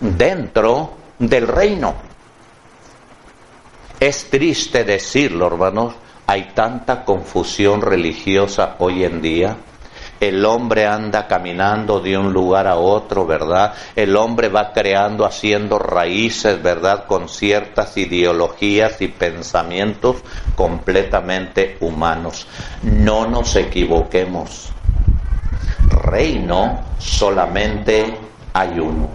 [0.00, 1.94] dentro del reino.
[3.98, 5.94] Es triste decirlo, hermanos,
[6.26, 9.56] hay tanta confusión religiosa hoy en día.
[10.20, 13.74] El hombre anda caminando de un lugar a otro, ¿verdad?
[13.94, 17.06] El hombre va creando, haciendo raíces, ¿verdad?
[17.06, 20.16] Con ciertas ideologías y pensamientos
[20.54, 22.46] completamente humanos.
[22.82, 24.72] No nos equivoquemos.
[25.88, 28.16] Reino solamente
[28.52, 29.10] hay uno.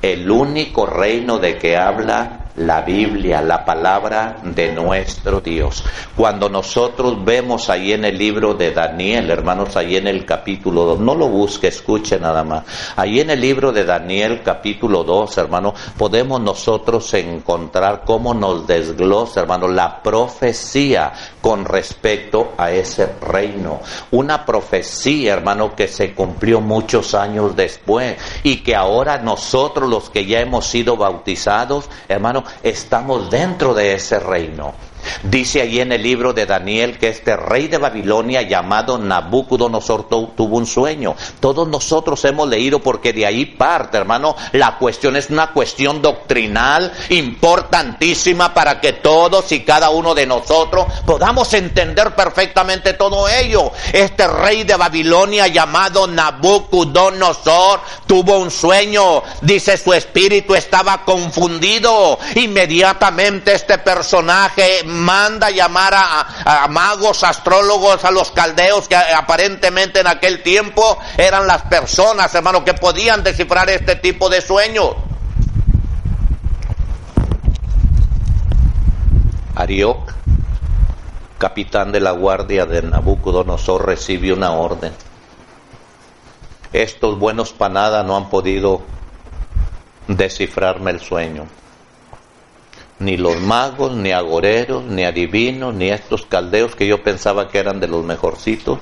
[0.00, 5.84] El único reino de que habla la Biblia, la palabra de nuestro Dios.
[6.16, 11.00] Cuando nosotros vemos ahí en el libro de Daniel, hermanos, ahí en el capítulo 2,
[11.00, 12.64] no lo busque, escuche nada más.
[12.96, 19.40] Ahí en el libro de Daniel, capítulo 2, hermano, podemos nosotros encontrar cómo nos desglosa,
[19.40, 23.80] hermano, la profecía con respecto a ese reino.
[24.12, 30.24] Una profecía, hermano, que se cumplió muchos años después y que ahora nosotros los que
[30.24, 34.74] ya hemos sido bautizados, hermano, estamos dentro de ese reino.
[35.22, 40.56] Dice ahí en el libro de Daniel que este rey de Babilonia llamado Nabucodonosor tuvo
[40.56, 41.14] un sueño.
[41.40, 46.92] Todos nosotros hemos leído porque de ahí parte, hermano, la cuestión es una cuestión doctrinal
[47.10, 53.72] importantísima para que todos y cada uno de nosotros podamos entender perfectamente todo ello.
[53.92, 62.18] Este rey de Babilonia llamado Nabucodonosor tuvo un sueño, dice su espíritu estaba confundido.
[62.34, 70.42] Inmediatamente este personaje manda llamar a, magos, astrólogos, a los caldeos que aparentemente en aquel
[70.42, 74.94] tiempo eran las personas, hermano, que podían descifrar este tipo de sueños.
[79.54, 80.12] Arioc,
[81.38, 84.92] capitán de la guardia de Nabucodonosor, recibió una orden.
[86.72, 88.82] Estos buenos panadas no han podido
[90.08, 91.46] descifrarme el sueño
[92.98, 97.80] ni los magos, ni agoreros, ni adivinos, ni estos caldeos que yo pensaba que eran
[97.80, 98.78] de los mejorcitos.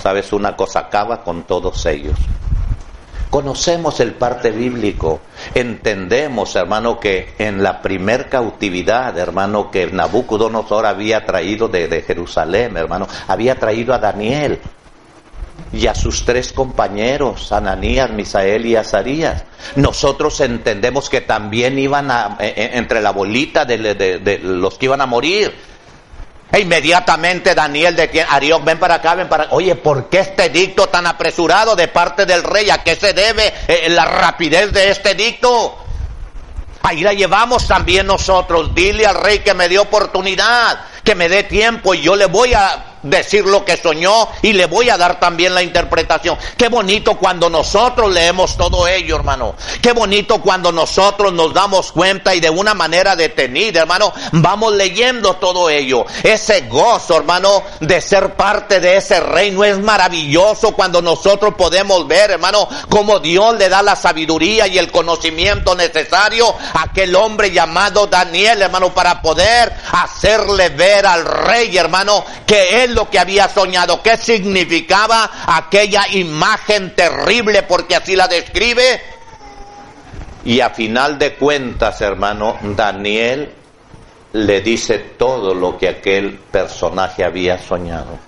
[0.00, 2.18] Sabes, una cosa acaba con todos ellos.
[3.30, 5.20] Conocemos el parte bíblico,
[5.54, 12.76] entendemos, hermano, que en la primer cautividad, hermano, que Nabucodonosor había traído de, de Jerusalén,
[12.76, 14.60] hermano, había traído a Daniel,
[15.72, 19.44] y a sus tres compañeros, Ananías, Misael y Azarías.
[19.76, 25.00] Nosotros entendemos que también iban a, e, e, entre la bolita de, los que iban
[25.00, 25.54] a morir.
[26.52, 30.48] E inmediatamente Daniel de quien, Ariok, ven para acá, ven para Oye, ¿por qué este
[30.50, 32.70] dicto tan apresurado de parte del rey?
[32.70, 35.78] ¿A qué se debe eh, la rapidez de este dicto?
[36.82, 38.72] Ahí la llevamos también nosotros.
[38.74, 42.54] Dile al rey que me dé oportunidad, que me dé tiempo y yo le voy
[42.54, 46.36] a decir lo que soñó y le voy a dar también la interpretación.
[46.56, 49.54] Qué bonito cuando nosotros leemos todo ello, hermano.
[49.80, 55.34] Qué bonito cuando nosotros nos damos cuenta y de una manera detenida, hermano, vamos leyendo
[55.36, 56.04] todo ello.
[56.22, 62.32] Ese gozo, hermano, de ser parte de ese reino es maravilloso cuando nosotros podemos ver,
[62.32, 68.06] hermano, cómo Dios le da la sabiduría y el conocimiento necesario a aquel hombre llamado
[68.06, 74.02] Daniel, hermano, para poder hacerle ver al rey, hermano, que él lo que había soñado,
[74.02, 79.00] qué significaba aquella imagen terrible, porque así la describe.
[80.44, 83.52] Y a final de cuentas, hermano, Daniel
[84.32, 88.18] le dice todo lo que aquel personaje había soñado.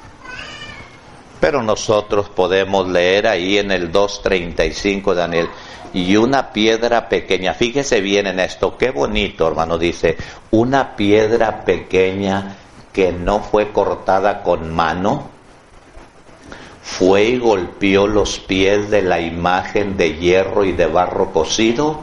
[1.40, 5.48] Pero nosotros podemos leer ahí en el 2.35 Daniel,
[5.92, 10.16] y una piedra pequeña, fíjese bien en esto, qué bonito hermano, dice,
[10.50, 12.56] una piedra pequeña
[12.96, 15.28] que no fue cortada con mano,
[16.82, 22.00] fue y golpeó los pies de la imagen de hierro y de barro cocido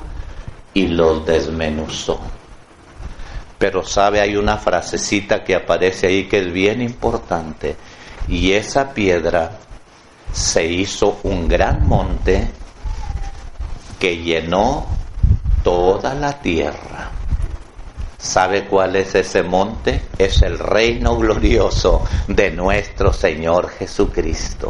[0.72, 2.20] y los desmenuzó.
[3.58, 7.76] Pero sabe, hay una frasecita que aparece ahí que es bien importante.
[8.28, 9.50] Y esa piedra
[10.32, 12.50] se hizo un gran monte
[14.00, 14.86] que llenó
[15.64, 17.10] toda la tierra.
[18.24, 20.02] ¿Sabe cuál es ese monte?
[20.18, 24.70] Es el reino glorioso de nuestro Señor Jesucristo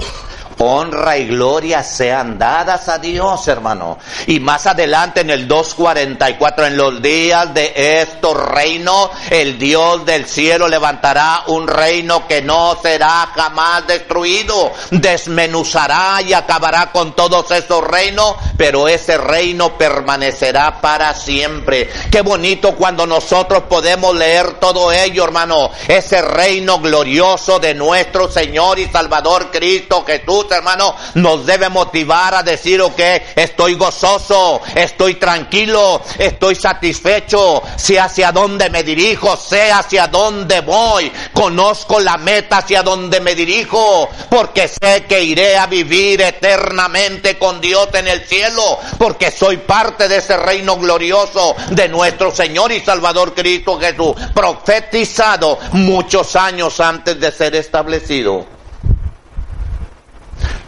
[0.58, 3.98] honra y gloria sean dadas a Dios, hermano.
[4.28, 10.26] Y más adelante en el 2.44, en los días de estos reinos, el Dios del
[10.26, 17.84] cielo levantará un reino que no será jamás destruido, desmenuzará y acabará con todos esos
[17.84, 21.90] reinos, pero ese reino permanecerá para siempre.
[22.12, 25.72] Qué bonito cuando nosotros podemos leer todo ello, hermano.
[25.88, 32.44] Ese reino glorioso de nuestro Señor y Salvador Cristo Jesús hermano, nos debe motivar a
[32.44, 33.00] decir, ok,
[33.36, 41.12] estoy gozoso, estoy tranquilo, estoy satisfecho, sé hacia dónde me dirijo, sé hacia dónde voy,
[41.34, 47.62] conozco la meta hacia dónde me dirijo, porque sé que iré a vivir eternamente con
[47.62, 52.80] Dios en el cielo, porque soy parte de ese reino glorioso de nuestro Señor y
[52.82, 58.53] Salvador Cristo Jesús, profetizado muchos años antes de ser establecido.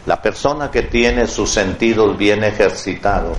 [0.06, 3.38] La persona que tiene sus sentidos bien ejercitados,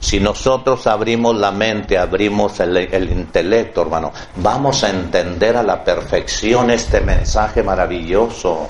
[0.00, 5.82] si nosotros abrimos la mente, abrimos el, el, intelecto, hermano, vamos a entender a la
[5.82, 8.68] perfección este mensaje maravilloso.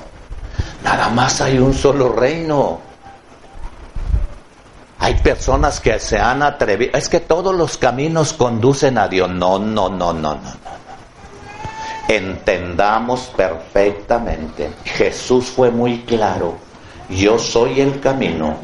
[0.82, 2.80] Nada más hay un solo reino.
[5.00, 6.96] Hay personas que se han atrevido.
[6.96, 9.30] Es que todos los caminos conducen a Dios.
[9.30, 10.68] No, no, no, no, no, no.
[12.08, 14.72] Entendamos perfectamente.
[14.84, 16.67] Jesús fue muy claro
[17.08, 18.56] yo soy el camino,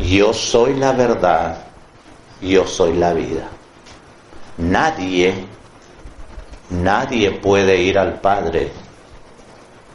[0.00, 1.64] yo soy la verdad,
[2.40, 3.48] yo soy la vida.
[4.58, 5.34] Nadie,
[6.70, 8.70] nadie puede ir al Padre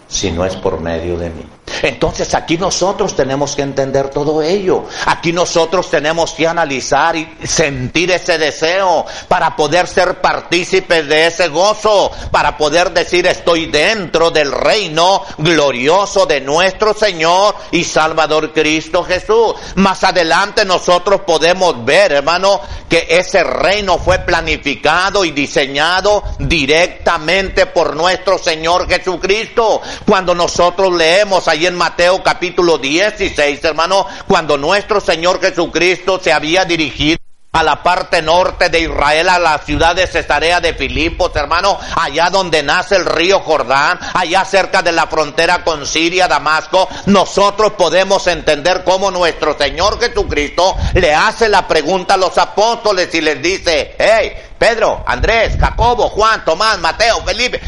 [0.07, 1.45] si no es por medio de mí.
[1.81, 4.85] Entonces aquí nosotros tenemos que entender todo ello.
[5.05, 11.47] Aquí nosotros tenemos que analizar y sentir ese deseo para poder ser partícipes de ese
[11.47, 19.03] gozo, para poder decir estoy dentro del reino glorioso de nuestro Señor y Salvador Cristo
[19.03, 19.55] Jesús.
[19.75, 27.95] Más adelante nosotros podemos ver, hermano, que ese reino fue planificado y diseñado directamente por
[27.95, 29.81] nuestro Señor Jesucristo.
[30.05, 36.65] Cuando nosotros leemos allí en Mateo capítulo 16, hermano, cuando nuestro Señor Jesucristo se había
[36.65, 37.17] dirigido
[37.53, 42.29] a la parte norte de Israel, a la ciudad de Cesarea de Filipos, hermano, allá
[42.29, 48.25] donde nace el río Jordán, allá cerca de la frontera con Siria, Damasco, nosotros podemos
[48.27, 53.95] entender cómo nuestro Señor Jesucristo le hace la pregunta a los apóstoles y les dice,
[53.99, 57.59] hey, Pedro, Andrés, Jacobo, Juan, Tomás, Mateo, Felipe,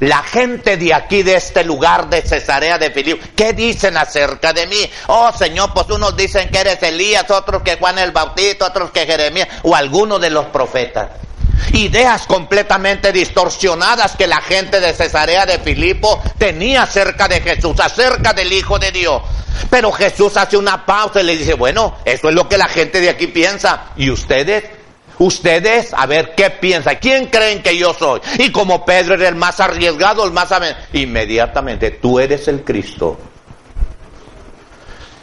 [0.00, 4.66] la gente de aquí, de este lugar de Cesarea de Filipo, ¿qué dicen acerca de
[4.66, 4.90] mí?
[5.08, 9.06] Oh Señor, pues unos dicen que eres Elías, otros que Juan el Bautista, otros que
[9.06, 11.08] Jeremías o alguno de los profetas.
[11.72, 18.32] Ideas completamente distorsionadas que la gente de Cesarea de Filipo tenía acerca de Jesús, acerca
[18.32, 19.22] del Hijo de Dios.
[19.68, 23.00] Pero Jesús hace una pausa y le dice, bueno, eso es lo que la gente
[23.00, 23.86] de aquí piensa.
[23.96, 24.77] ¿Y ustedes?
[25.18, 26.96] Ustedes, a ver, ¿qué piensan?
[27.00, 28.20] ¿Quién creen que yo soy?
[28.38, 30.48] Y como Pedro era el más arriesgado, el más...
[30.92, 33.18] Inmediatamente, tú eres el Cristo,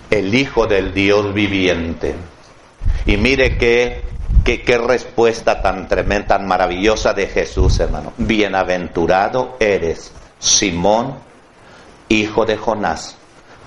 [0.10, 2.16] el Hijo del Dios viviente.
[3.06, 4.02] Y mire qué,
[4.44, 8.14] qué, qué respuesta tan tremenda, tan maravillosa de Jesús, hermano.
[8.18, 11.16] Bienaventurado eres, Simón,
[12.10, 13.18] hijo de Jonás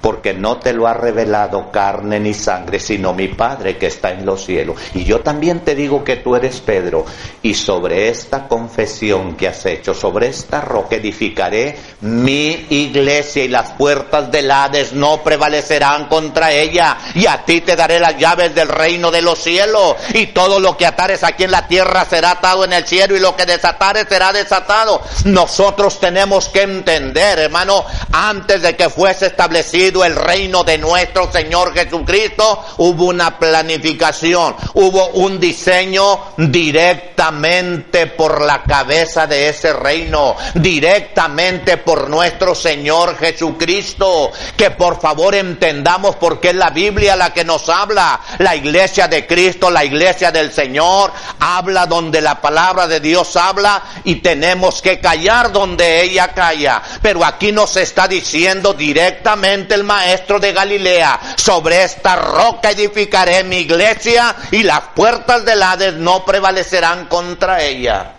[0.00, 4.24] porque no te lo ha revelado carne ni sangre, sino mi Padre que está en
[4.24, 4.76] los cielos.
[4.94, 7.04] Y yo también te digo que tú eres Pedro,
[7.42, 13.70] y sobre esta confesión que has hecho, sobre esta roca edificaré mi iglesia, y las
[13.72, 18.68] puertas del Hades no prevalecerán contra ella, y a ti te daré las llaves del
[18.68, 22.64] reino de los cielos, y todo lo que atares aquí en la tierra será atado
[22.64, 25.02] en el cielo, y lo que desatares será desatado.
[25.24, 31.74] Nosotros tenemos que entender, hermano, antes de que fuese establecido, el reino de nuestro Señor
[31.74, 41.78] Jesucristo, hubo una planificación, hubo un diseño directamente por la cabeza de ese reino, directamente
[41.78, 44.30] por nuestro Señor Jesucristo.
[44.56, 48.20] Que por favor entendamos porque es la Biblia la que nos habla.
[48.38, 53.82] La iglesia de Cristo, la iglesia del Señor, habla donde la palabra de Dios habla
[54.04, 56.82] y tenemos que callar donde ella calla.
[57.02, 63.58] Pero aquí nos está diciendo directamente el maestro de Galilea, sobre esta roca edificaré mi
[63.58, 68.14] iglesia y las puertas del Hades no prevalecerán contra ella.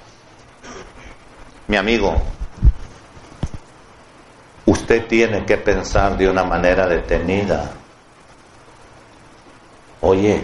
[1.68, 2.16] Mi amigo,
[4.66, 7.72] usted tiene que pensar de una manera detenida.
[10.02, 10.42] Oye,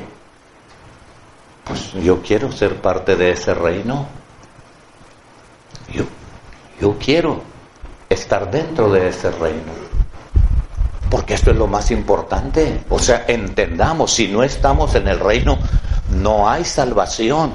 [1.63, 4.07] pues yo quiero ser parte de ese reino.
[5.91, 6.03] Yo,
[6.79, 7.41] yo quiero
[8.09, 9.84] estar dentro de ese reino.
[11.15, 12.81] Porque esto es lo más importante.
[12.89, 15.57] O sea, entendamos, si no estamos en el reino,
[16.09, 17.53] no hay salvación.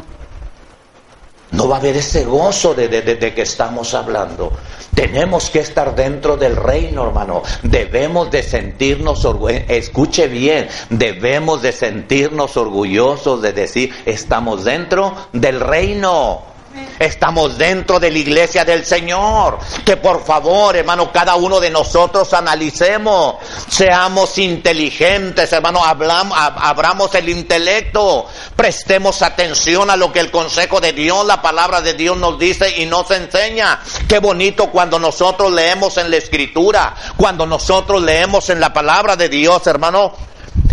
[1.51, 4.51] No va a haber ese gozo de, de, que estamos hablando.
[4.95, 7.43] Tenemos que estar dentro del reino, hermano.
[7.63, 9.69] Debemos de sentirnos orgullosos.
[9.69, 16.50] Escuche bien, debemos de sentirnos orgullosos de decir, estamos dentro del reino.
[16.99, 19.59] Estamos dentro de la iglesia del Señor.
[19.85, 23.37] Que por favor, hermano, cada uno de nosotros analicemos,
[23.69, 30.93] seamos inteligentes, hermano, hablamos, abramos el intelecto, prestemos atención a lo que el consejo de
[30.93, 33.81] Dios, la palabra de Dios nos dice y nos enseña.
[34.07, 39.29] Qué bonito cuando nosotros leemos en la escritura, cuando nosotros leemos en la palabra de
[39.29, 40.13] Dios, hermano,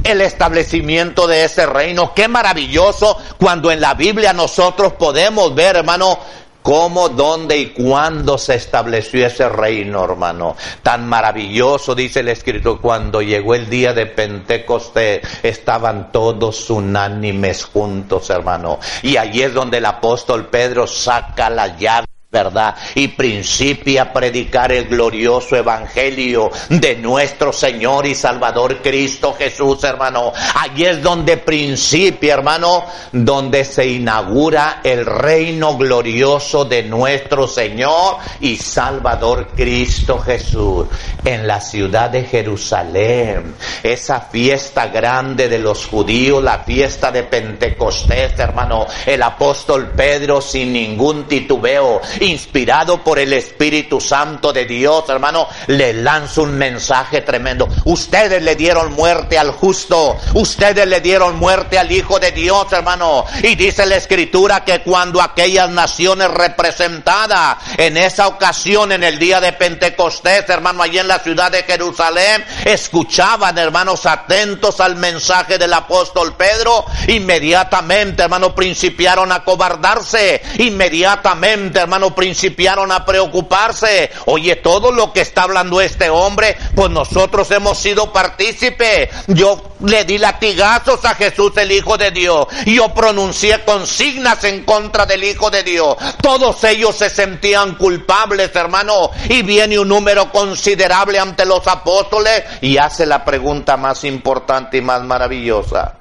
[0.03, 2.13] el establecimiento de ese reino.
[2.13, 6.19] Qué maravilloso cuando en la Biblia nosotros podemos ver, hermano,
[6.67, 10.57] cómo, dónde y cuándo se estableció ese reino, hermano.
[10.83, 18.29] Tan maravilloso, dice el Escrito, cuando llegó el día de Pentecostés, estaban todos unánimes juntos,
[18.29, 18.79] hermano.
[19.01, 22.07] Y allí es donde el apóstol Pedro saca la llave
[22.37, 22.75] ¿verdad?
[22.93, 30.33] Y principia a predicar el glorioso evangelio de nuestro Señor y Salvador Cristo Jesús, hermano.
[30.55, 38.57] Allí es donde principia, hermano, donde se inaugura el reino glorioso de nuestro Señor y
[38.57, 40.85] Salvador Cristo Jesús
[41.25, 43.55] en la ciudad de Jerusalén.
[43.81, 48.85] Esa fiesta grande de los judíos, la fiesta de Pentecostés, hermano.
[49.05, 55.93] El apóstol Pedro sin ningún titubeo inspirado por el Espíritu Santo de Dios, hermano, le
[55.93, 57.67] lanza un mensaje tremendo.
[57.85, 63.25] Ustedes le dieron muerte al justo, ustedes le dieron muerte al Hijo de Dios, hermano.
[63.41, 69.39] Y dice la Escritura que cuando aquellas naciones representadas en esa ocasión, en el día
[69.39, 75.73] de Pentecostés, hermano, allí en la ciudad de Jerusalén, escuchaban, hermanos, atentos al mensaje del
[75.73, 84.11] apóstol Pedro, inmediatamente, hermano, principiaron a cobardarse, inmediatamente, hermano, principiaron a preocuparse.
[84.25, 89.09] Oye, todo lo que está hablando este hombre, pues nosotros hemos sido partícipes.
[89.27, 92.47] Yo le di latigazos a Jesús, el Hijo de Dios.
[92.65, 95.95] Yo pronuncié consignas en contra del Hijo de Dios.
[96.21, 99.11] Todos ellos se sentían culpables, hermano.
[99.29, 104.81] Y viene un número considerable ante los apóstoles y hace la pregunta más importante y
[104.81, 105.97] más maravillosa.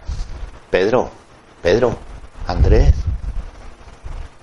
[0.70, 1.10] Pedro,
[1.62, 1.96] Pedro,
[2.46, 2.94] Andrés,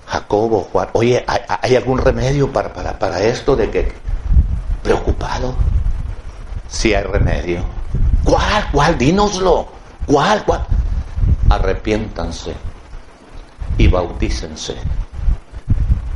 [0.06, 3.92] Jacobo, Juan, oye, ¿hay, algún remedio para, para, para esto de que
[4.82, 5.54] preocupado?
[6.68, 7.64] Si hay remedio.
[8.24, 8.68] ¿Cuál?
[8.72, 8.98] ¿Cuál?
[8.98, 9.68] Dínoslo.
[10.06, 10.44] ¿Cuál?
[10.44, 10.66] ¿Cuál?
[11.50, 12.54] Arrepiéntanse
[13.78, 14.76] y bautícense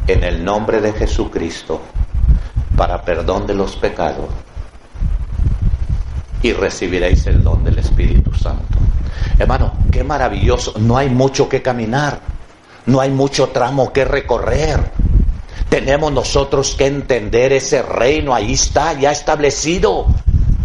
[0.07, 1.80] en el nombre de Jesucristo
[2.76, 4.28] para perdón de los pecados
[6.43, 8.78] y recibiréis el don del Espíritu Santo.
[9.39, 10.74] Hermano, qué maravilloso.
[10.78, 12.20] No hay mucho que caminar.
[12.89, 14.80] No hay mucho tramo que recorrer.
[15.68, 18.34] Tenemos nosotros que entender ese reino.
[18.34, 20.07] Ahí está, ya establecido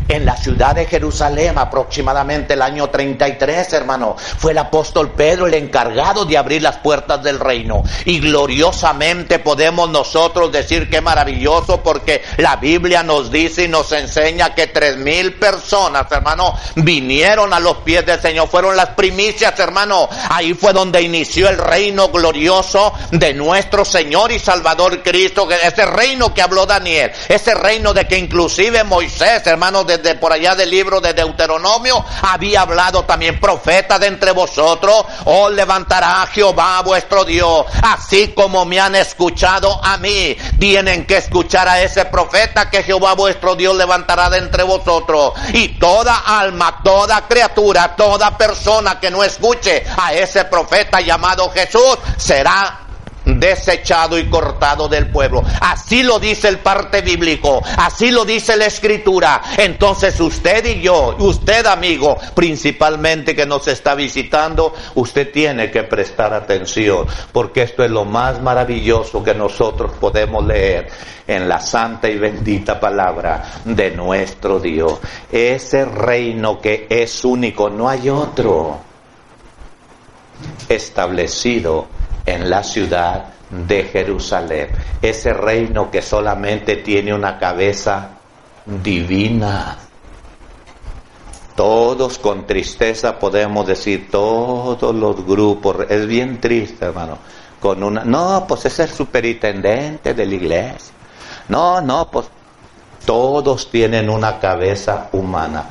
[0.08, 5.54] en la ciudad de Jerusalén, aproximadamente el año 33, hermano, fue el apóstol Pedro el
[5.54, 7.84] encargado de abrir las puertas del reino.
[8.06, 14.56] Y gloriosamente podemos nosotros decir que maravilloso porque la Biblia nos dice y nos enseña
[14.56, 18.48] que tres mil personas, hermano, vinieron a los pies del Señor.
[18.48, 20.10] Fueron las primicias, hermano.
[20.30, 25.48] Ahí fue donde inició el reino glorioso de nuestro Señor y Salvador Cristo.
[25.52, 27.12] Ese reino que habló Daniel.
[27.28, 32.62] Ese reino de que inclusive Moisés, hermano, desde por allá del libro de Deuteronomio, había
[32.62, 38.96] hablado también profeta de entre vosotros, os levantará Jehová vuestro Dios, así como me han
[38.96, 44.40] escuchado a mí, tienen que escuchar a ese profeta que Jehová vuestro Dios levantará de
[44.40, 45.34] entre vosotros.
[45.54, 51.98] Y toda alma, toda criatura, toda persona que no escuche a ese profeta llamado Jesús
[52.18, 52.83] será
[53.44, 55.44] desechado y cortado del pueblo.
[55.60, 59.42] Así lo dice el parte bíblico, así lo dice la escritura.
[59.58, 66.34] Entonces usted y yo, usted amigo, principalmente que nos está visitando, usted tiene que prestar
[66.34, 70.88] atención, porque esto es lo más maravilloso que nosotros podemos leer
[71.28, 75.00] en la santa y bendita palabra de nuestro Dios.
[75.30, 78.80] Ese reino que es único, no hay otro,
[80.70, 81.88] establecido
[82.26, 84.70] en la ciudad de Jerusalén.
[85.02, 88.10] Ese reino que solamente tiene una cabeza
[88.66, 89.78] divina.
[91.56, 97.20] Todos con tristeza podemos decir, todos los grupos, es bien triste hermano,
[97.60, 100.94] con una, no, pues es el superintendente de la iglesia.
[101.50, 102.28] No, no, pues
[103.06, 105.70] todos tienen una cabeza humana.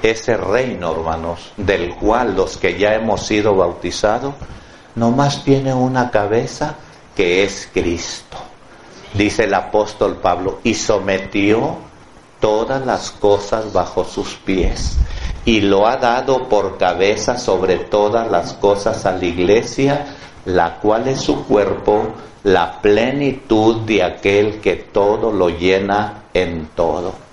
[0.00, 4.34] Ese reino, hermanos, del cual los que ya hemos sido bautizados,
[4.98, 6.74] nomás tiene una cabeza
[7.14, 8.36] que es Cristo.
[9.14, 11.76] Dice el apóstol Pablo, y sometió
[12.40, 14.96] todas las cosas bajo sus pies
[15.44, 20.06] y lo ha dado por cabeza sobre todas las cosas a la iglesia,
[20.44, 22.08] la cual es su cuerpo,
[22.44, 27.27] la plenitud de aquel que todo lo llena en todo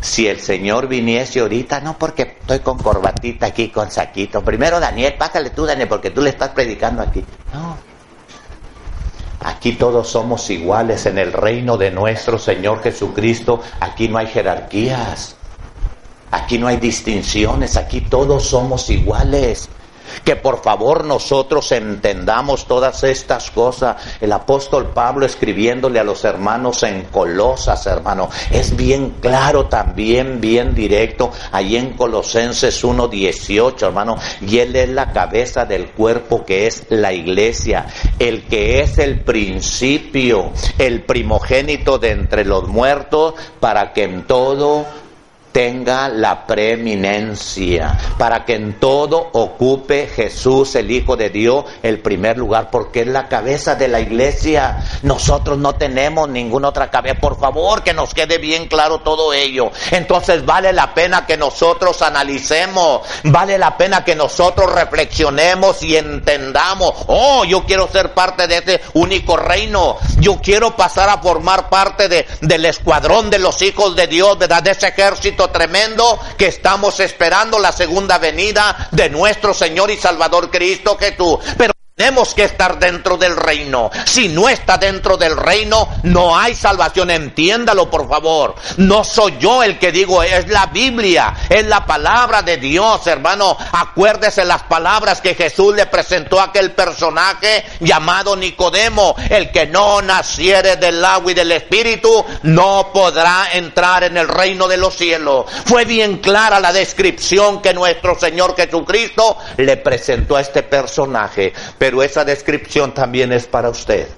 [0.00, 4.42] si el Señor viniese ahorita, no porque estoy con corbatita aquí, con saquito.
[4.42, 7.24] Primero, Daniel, pásale tú, Daniel, porque tú le estás predicando aquí.
[7.52, 7.76] No.
[9.40, 13.60] Aquí todos somos iguales en el reino de nuestro Señor Jesucristo.
[13.80, 15.36] Aquí no hay jerarquías.
[16.30, 17.76] Aquí no hay distinciones.
[17.76, 19.68] Aquí todos somos iguales
[20.24, 23.96] que por favor nosotros entendamos todas estas cosas.
[24.20, 30.74] El apóstol Pablo escribiéndole a los hermanos en Colosas, hermano, es bien claro también, bien
[30.74, 36.84] directo, ahí en Colosenses 1.18, hermano, y él es la cabeza del cuerpo que es
[36.88, 37.86] la iglesia,
[38.18, 44.86] el que es el principio, el primogénito de entre los muertos, para que en todo
[45.58, 52.38] tenga la preeminencia, para que en todo ocupe Jesús, el Hijo de Dios, el primer
[52.38, 54.78] lugar, porque es la cabeza de la iglesia.
[55.02, 57.18] Nosotros no tenemos ninguna otra cabeza.
[57.20, 59.72] Por favor, que nos quede bien claro todo ello.
[59.90, 66.92] Entonces vale la pena que nosotros analicemos, vale la pena que nosotros reflexionemos y entendamos,
[67.08, 72.08] oh, yo quiero ser parte de este único reino, yo quiero pasar a formar parte
[72.08, 74.62] de, del escuadrón de los hijos de Dios, ¿verdad?
[74.62, 80.50] De ese ejército tremendo que estamos esperando la segunda venida de nuestro Señor y Salvador
[80.50, 81.38] Cristo Jesús.
[81.56, 83.90] Pero tenemos que estar dentro del reino.
[84.06, 87.10] Si no está dentro del reino, no hay salvación.
[87.10, 88.54] Entiéndalo, por favor.
[88.76, 93.56] No soy yo el que digo, es la Biblia, es la palabra de Dios, hermano.
[93.72, 99.16] Acuérdese las palabras que Jesús le presentó a aquel personaje llamado Nicodemo.
[99.28, 104.68] El que no naciere del agua y del espíritu no podrá entrar en el reino
[104.68, 105.46] de los cielos.
[105.66, 111.52] Fue bien clara la descripción que nuestro Señor Jesucristo le presentó a este personaje
[112.02, 114.08] esa descripción también es para usted.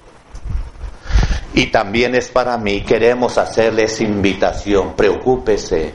[1.53, 2.81] Y también es para mí.
[2.81, 4.95] Queremos hacerles invitación.
[4.95, 5.93] Preocúpese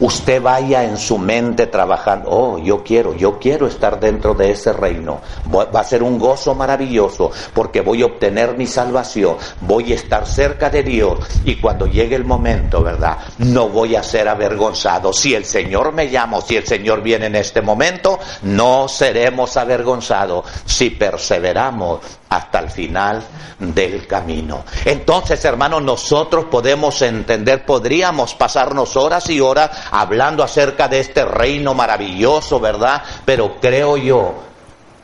[0.00, 4.72] usted vaya en su mente trabajando, oh, yo quiero, yo quiero estar dentro de ese
[4.72, 5.20] reino.
[5.54, 10.26] Va a ser un gozo maravilloso porque voy a obtener mi salvación, voy a estar
[10.26, 13.18] cerca de Dios y cuando llegue el momento, ¿verdad?
[13.38, 15.12] No voy a ser avergonzado.
[15.12, 20.44] Si el Señor me llama, si el Señor viene en este momento, no seremos avergonzados
[20.64, 22.00] si perseveramos
[22.34, 23.22] hasta el final
[23.58, 24.64] del camino.
[24.84, 31.74] Entonces, hermanos, nosotros podemos entender, podríamos pasarnos horas y horas hablando acerca de este reino
[31.74, 33.02] maravilloso, ¿verdad?
[33.24, 34.34] Pero creo yo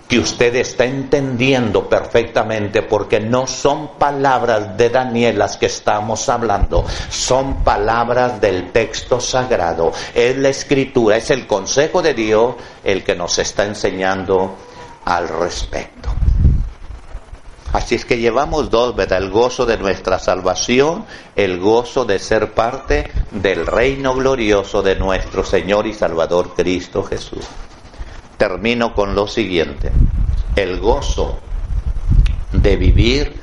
[0.09, 6.85] que usted está entendiendo perfectamente porque no son palabras de Daniel las que estamos hablando,
[7.09, 13.15] son palabras del texto sagrado, es la escritura, es el consejo de Dios el que
[13.15, 14.57] nos está enseñando
[15.05, 16.10] al respecto.
[17.73, 19.19] Así es que llevamos dos, ¿verdad?
[19.19, 21.05] El gozo de nuestra salvación,
[21.37, 27.47] el gozo de ser parte del reino glorioso de nuestro Señor y Salvador Cristo Jesús.
[28.37, 29.93] Termino con lo siguiente,
[30.57, 31.39] el gozo
[32.53, 33.39] de vivir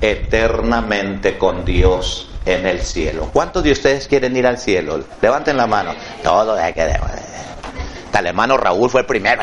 [0.00, 3.30] eternamente con Dios en el cielo.
[3.32, 5.02] ¿Cuántos de ustedes quieren ir al cielo?
[5.20, 5.94] Levanten la mano.
[6.22, 6.96] Todo hay que...
[8.18, 9.42] El hermano Raúl fue el primero.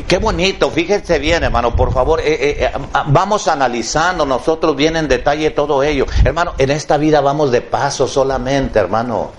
[0.00, 2.70] Qué, bonito, fíjense bien, hermano, por favor, eh, eh, eh,
[3.08, 6.06] vamos analizando nosotros bien en detalle todo ello.
[6.24, 9.32] Hermano, en esta vida vamos de paso solamente, hermano.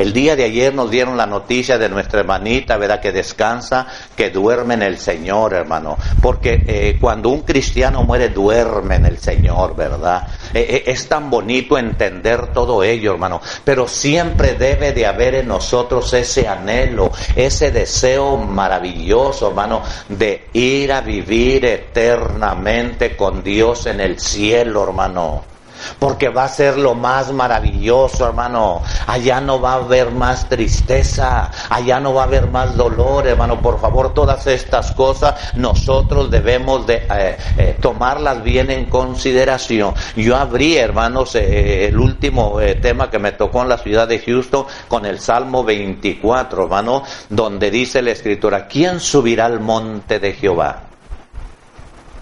[0.00, 3.02] El día de ayer nos dieron la noticia de nuestra hermanita, ¿verdad?
[3.02, 3.86] Que descansa,
[4.16, 5.98] que duerme en el Señor, hermano.
[6.22, 10.26] Porque eh, cuando un cristiano muere, duerme en el Señor, ¿verdad?
[10.54, 13.42] Eh, eh, es tan bonito entender todo ello, hermano.
[13.62, 20.94] Pero siempre debe de haber en nosotros ese anhelo, ese deseo maravilloso, hermano, de ir
[20.94, 25.49] a vivir eternamente con Dios en el cielo, hermano
[25.98, 28.82] porque va a ser lo más maravilloso, hermano.
[29.06, 33.60] Allá no va a haber más tristeza, allá no va a haber más dolor, hermano.
[33.60, 39.94] Por favor, todas estas cosas nosotros debemos de eh, eh, tomarlas bien en consideración.
[40.16, 44.66] Yo abrí, hermanos, eh, el último tema que me tocó en la ciudad de Houston
[44.88, 50.82] con el Salmo 24, hermano, donde dice la escritura, ¿quién subirá al monte de Jehová?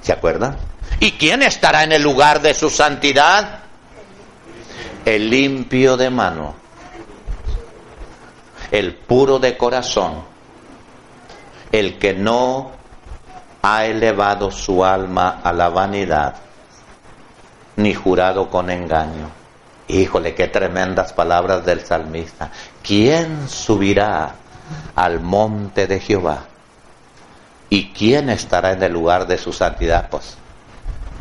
[0.00, 0.56] ¿Se acuerdan?
[1.01, 3.61] ¿Y quién estará en el lugar de su santidad?
[5.05, 6.55] El limpio de mano,
[8.70, 10.24] el puro de corazón,
[11.72, 12.72] el que no
[13.62, 16.34] ha elevado su alma a la vanidad,
[17.76, 19.30] ni jurado con engaño.
[19.89, 22.51] Híjole, qué tremendas palabras del salmista.
[22.82, 24.34] ¿Quién subirá
[24.95, 26.45] al monte de Jehová?
[27.70, 30.09] ¿Y quién estará en el lugar de su santidad?
[30.11, 30.36] Pues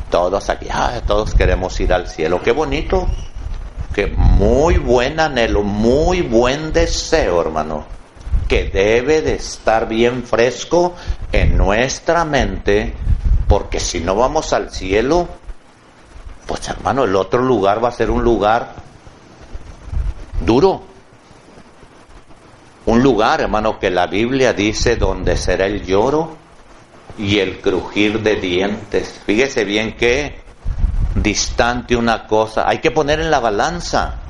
[0.09, 0.67] todos aquí,
[1.05, 2.41] todos queremos ir al cielo.
[2.41, 3.07] Qué bonito,
[3.93, 7.85] que muy buen anhelo, muy buen deseo, hermano,
[8.47, 10.95] que debe de estar bien fresco
[11.31, 12.93] en nuestra mente,
[13.47, 15.27] porque si no vamos al cielo,
[16.45, 18.75] pues hermano, el otro lugar va a ser un lugar
[20.45, 20.83] duro.
[22.85, 26.46] Un lugar, hermano, que la Biblia dice donde será el lloro
[27.17, 29.19] y el crujir de dientes.
[29.25, 30.39] Fíjese bien que
[31.15, 34.21] distante una cosa, hay que poner en la balanza.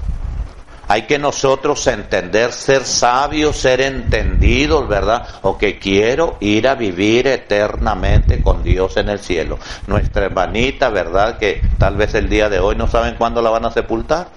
[0.89, 5.27] Hay que nosotros entender, ser sabios, ser entendidos, ¿verdad?
[5.41, 9.59] O que quiero ir a vivir eternamente con Dios en el cielo.
[9.87, 11.37] Nuestra hermanita, ¿verdad?
[11.37, 14.29] Que tal vez el día de hoy no saben cuándo la van a sepultar.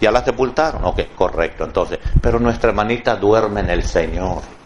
[0.00, 0.82] ¿Ya la sepultaron?
[0.86, 1.64] Ok, correcto.
[1.64, 4.59] Entonces, pero nuestra hermanita duerme en el Señor.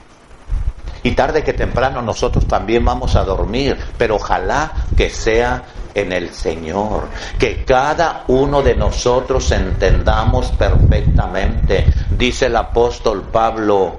[1.04, 5.62] Y tarde que temprano nosotros también vamos a dormir, pero ojalá que sea
[5.94, 7.08] en el Señor.
[7.38, 11.84] Que cada uno de nosotros entendamos perfectamente.
[12.18, 13.98] Dice el apóstol Pablo,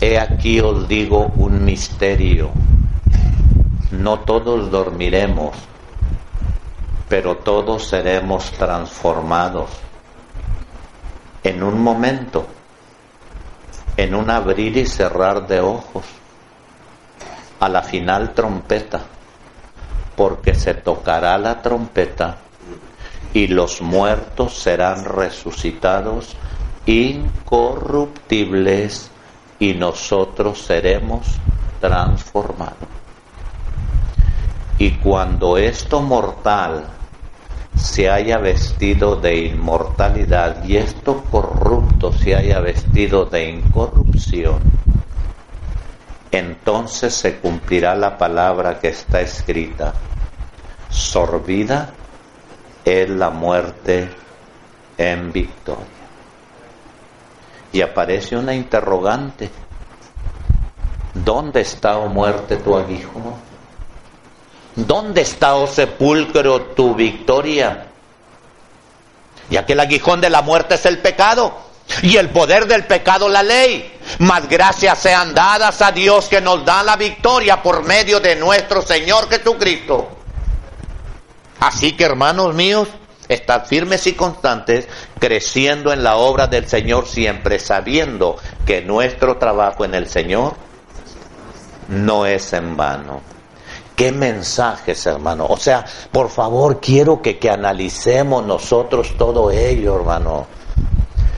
[0.00, 2.50] he aquí os digo un misterio.
[3.92, 5.54] No todos dormiremos,
[7.08, 9.68] pero todos seremos transformados
[11.42, 12.46] en un momento,
[14.02, 16.06] en un abrir y cerrar de ojos,
[17.58, 19.02] a la final trompeta,
[20.16, 22.38] porque se tocará la trompeta
[23.34, 26.34] y los muertos serán resucitados
[26.86, 29.10] incorruptibles
[29.58, 31.26] y nosotros seremos
[31.78, 32.88] transformados.
[34.78, 36.86] Y cuando esto mortal
[37.76, 44.60] se haya vestido de inmortalidad y esto corrupto se haya vestido de incorrupción,
[46.30, 49.94] entonces se cumplirá la palabra que está escrita.
[50.88, 51.90] Sorbida
[52.84, 54.10] es la muerte
[54.96, 55.84] en victoria.
[57.72, 59.50] Y aparece una interrogante.
[61.14, 63.49] ¿Dónde está, o muerte, tu aguijón?
[64.76, 67.86] ¿Dónde está, oh sepulcro, tu victoria?
[69.50, 71.70] Ya que el aguijón de la muerte es el pecado
[72.02, 73.98] y el poder del pecado la ley.
[74.18, 78.82] Mas gracias sean dadas a Dios que nos da la victoria por medio de nuestro
[78.82, 80.08] Señor Jesucristo.
[81.58, 82.88] Así que hermanos míos,
[83.28, 89.84] estad firmes y constantes, creciendo en la obra del Señor siempre, sabiendo que nuestro trabajo
[89.84, 90.54] en el Señor
[91.88, 93.29] no es en vano.
[94.00, 95.44] Qué mensajes, hermano.
[95.46, 100.46] O sea, por favor, quiero que, que analicemos nosotros todo ello, hermano.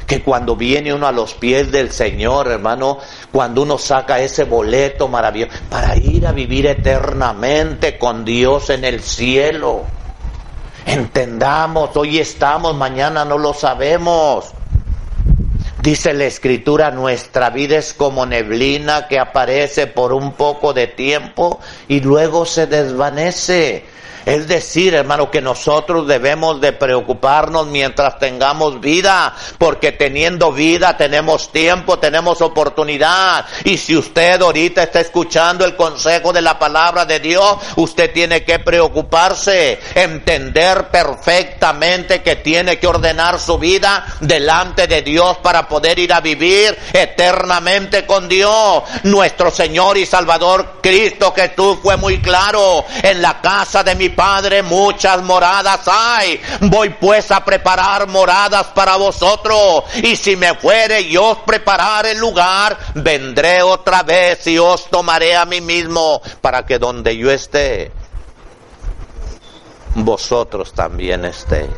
[0.06, 2.98] Que cuando viene uno a los pies del Señor, hermano,
[3.32, 9.00] cuando uno saca ese boleto maravilloso para ir a vivir eternamente con Dios en el
[9.02, 9.82] cielo.
[10.86, 14.52] Entendamos, hoy estamos, mañana no lo sabemos.
[15.82, 21.58] Dice la escritura, nuestra vida es como neblina que aparece por un poco de tiempo
[21.88, 23.84] y luego se desvanece.
[24.24, 31.50] Es decir, hermano, que nosotros debemos de preocuparnos mientras tengamos vida, porque teniendo vida tenemos
[31.50, 33.44] tiempo, tenemos oportunidad.
[33.64, 38.44] Y si usted ahorita está escuchando el consejo de la palabra de Dios, usted tiene
[38.44, 45.98] que preocuparse, entender perfectamente que tiene que ordenar su vida delante de Dios para poder
[45.98, 48.82] ir a vivir eternamente con Dios.
[49.02, 54.62] Nuestro Señor y Salvador Cristo Jesús fue muy claro en la casa de mi Padre,
[54.62, 56.40] muchas moradas hay.
[56.60, 59.84] Voy pues a preparar moradas para vosotros.
[60.02, 65.36] Y si me fuere y os preparar el lugar, vendré otra vez y os tomaré
[65.36, 67.92] a mí mismo para que donde yo esté,
[69.94, 71.70] vosotros también estéis.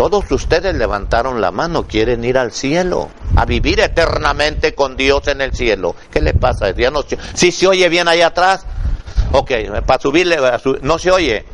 [0.00, 5.42] Todos ustedes levantaron la mano, quieren ir al cielo, a vivir eternamente con Dios en
[5.42, 5.94] el cielo.
[6.10, 6.72] ¿Qué le pasa?
[7.34, 8.64] si se oye bien allá atrás,
[9.32, 9.52] Ok,
[9.86, 10.38] para subirle,
[10.82, 11.44] no se oye.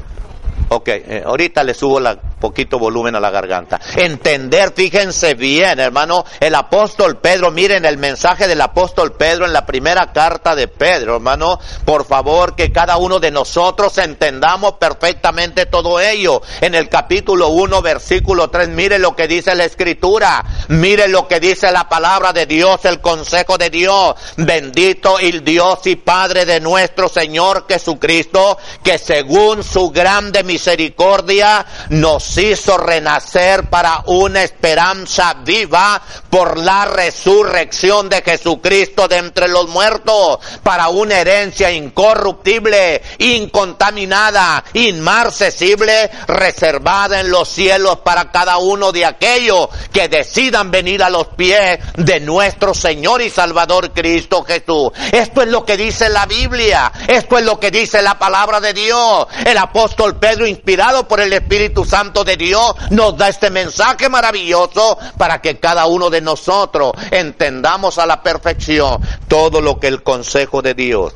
[0.69, 3.81] Ok, eh, ahorita le subo la poquito volumen a la garganta.
[3.97, 9.67] Entender, fíjense bien, hermano, el apóstol Pedro, miren el mensaje del apóstol Pedro en la
[9.67, 16.01] primera carta de Pedro, hermano, por favor que cada uno de nosotros entendamos perfectamente todo
[16.01, 16.43] ello.
[16.61, 21.41] En el capítulo 1, versículo 3, mire lo que dice la escritura, mire lo que
[21.41, 24.15] dice la palabra de Dios, el consejo de Dios.
[24.37, 32.26] Bendito el Dios y Padre de nuestro Señor Jesucristo, que según su grande misericordia nos
[32.37, 40.39] hizo renacer para una esperanza viva por la resurrección de Jesucristo de entre los muertos,
[40.63, 49.69] para una herencia incorruptible, incontaminada, inmarcesible, reservada en los cielos para cada uno de aquellos
[49.93, 54.93] que decidan venir a los pies de nuestro Señor y Salvador Cristo Jesús.
[55.13, 58.73] Esto es lo que dice la Biblia, esto es lo que dice la palabra de
[58.73, 59.27] Dios.
[59.45, 64.99] El apóstol Pedro, inspirado por el Espíritu Santo, de Dios nos da este mensaje maravilloso
[65.17, 70.63] para que cada uno de nosotros entendamos a la perfección todo lo que el consejo
[70.63, 71.15] de Dios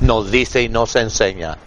[0.00, 1.58] nos dice y nos enseña.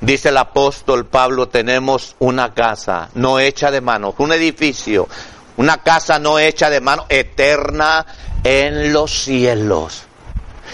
[0.00, 5.08] Dice el apóstol Pablo, tenemos una casa no hecha de manos, un edificio,
[5.56, 8.06] una casa no hecha de manos, eterna
[8.44, 10.07] en los cielos.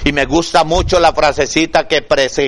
[0.05, 2.07] Y me gusta mucho la frasecita que,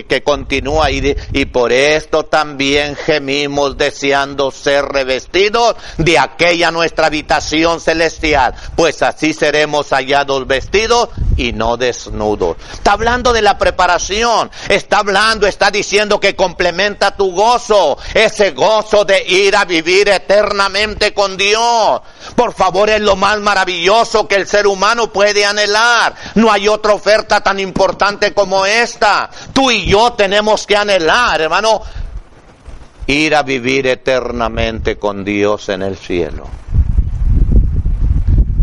[0.08, 7.80] que continúa y, y por esto también gemimos deseando ser revestidos de aquella nuestra habitación
[7.80, 12.56] celestial, pues así seremos hallados vestidos y no desnudos.
[12.72, 19.04] Está hablando de la preparación, está hablando, está diciendo que complementa tu gozo, ese gozo
[19.04, 22.00] de ir a vivir eternamente con Dios.
[22.34, 26.14] Por favor, es lo más maravilloso que el ser humano puede anhelar.
[26.34, 29.30] No hay otra oferta tan importante como esta.
[29.52, 31.82] Tú y yo tenemos que anhelar, hermano,
[33.06, 36.46] ir a vivir eternamente con Dios en el cielo.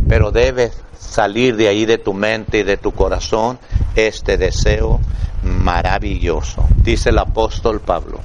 [0.08, 3.60] Pero debes salir de ahí de tu mente y de tu corazón
[3.96, 5.00] este deseo
[5.44, 6.66] maravilloso.
[6.84, 8.20] Dice el apóstol Pablo,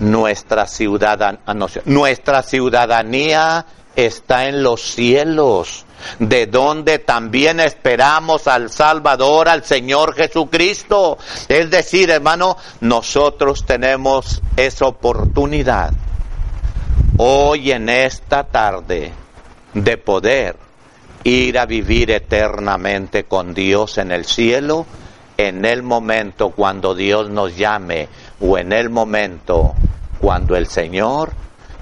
[0.00, 0.66] nuestra,
[1.84, 3.66] nuestra ciudadanía
[3.98, 5.84] está en los cielos
[6.20, 11.18] de donde también esperamos al Salvador, al Señor Jesucristo.
[11.48, 15.92] Es decir, hermano, nosotros tenemos esa oportunidad
[17.16, 19.12] hoy en esta tarde
[19.74, 20.56] de poder
[21.24, 24.86] ir a vivir eternamente con Dios en el cielo
[25.36, 28.08] en el momento cuando Dios nos llame
[28.40, 29.74] o en el momento
[30.20, 31.32] cuando el Señor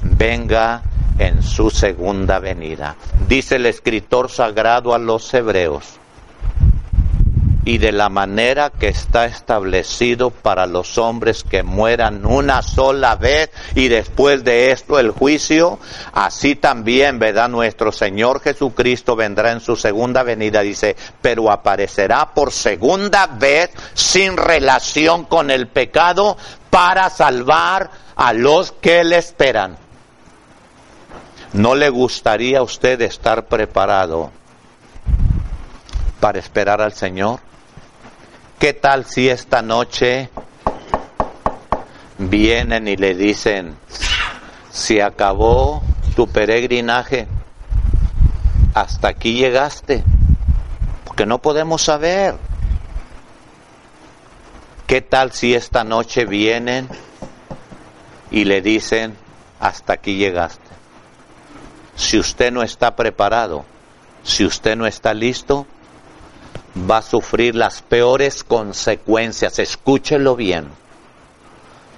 [0.03, 0.83] venga
[1.19, 2.97] en su segunda venida.
[3.29, 5.99] Dice el escritor sagrado a los hebreos,
[7.67, 13.51] y de la manera que está establecido para los hombres que mueran una sola vez
[13.75, 15.81] y después de esto el juicio,
[16.13, 17.49] así también, ¿verdad?
[17.49, 24.37] Nuestro Señor Jesucristo vendrá en su segunda venida, dice, pero aparecerá por segunda vez sin
[24.37, 26.37] relación con el pecado
[26.71, 29.86] para salvar a los que le esperan.
[31.53, 34.33] ¿No le gustaría a usted estar preparado
[36.21, 37.41] para esperar al Señor?
[38.59, 40.31] ¿Qué tal si esta noche
[42.19, 43.77] vienen y le dicen,
[44.71, 45.83] se acabó
[46.17, 47.29] tu peregrinaje,
[48.75, 50.03] hasta aquí llegaste?
[51.05, 52.35] Porque no podemos saber.
[54.87, 56.89] ¿Qué tal si esta noche vienen
[58.31, 59.17] y le dicen,
[59.61, 60.66] hasta aquí llegaste?
[61.97, 63.65] Si usted no está preparado,
[64.23, 65.67] si usted no está listo,
[66.89, 69.59] va a sufrir las peores consecuencias.
[69.59, 70.69] Escúchelo bien.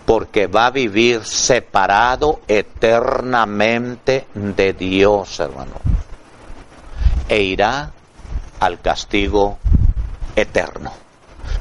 [0.07, 5.75] Porque va a vivir separado eternamente de Dios, hermano.
[7.29, 7.93] E irá
[8.61, 9.59] al castigo
[10.35, 10.93] eterno.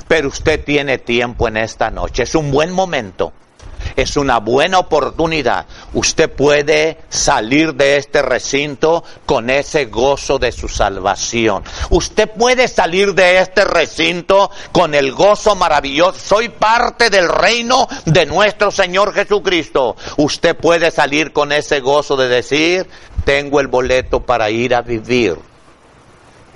[0.08, 2.24] Pero usted tiene tiempo en esta noche.
[2.24, 3.34] Es un buen momento
[3.98, 5.66] es una buena oportunidad.
[5.94, 11.64] Usted puede salir de este recinto con ese gozo de su salvación.
[11.90, 16.20] Usted puede salir de este recinto con el gozo maravilloso.
[16.20, 19.96] Soy parte del reino de nuestro Señor Jesucristo.
[20.18, 22.88] Usted puede salir con ese gozo de decir,
[23.26, 25.38] tengo el boleto para ir a vivir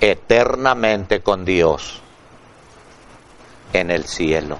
[0.00, 2.00] eternamente con Dios
[3.72, 4.58] en el cielo.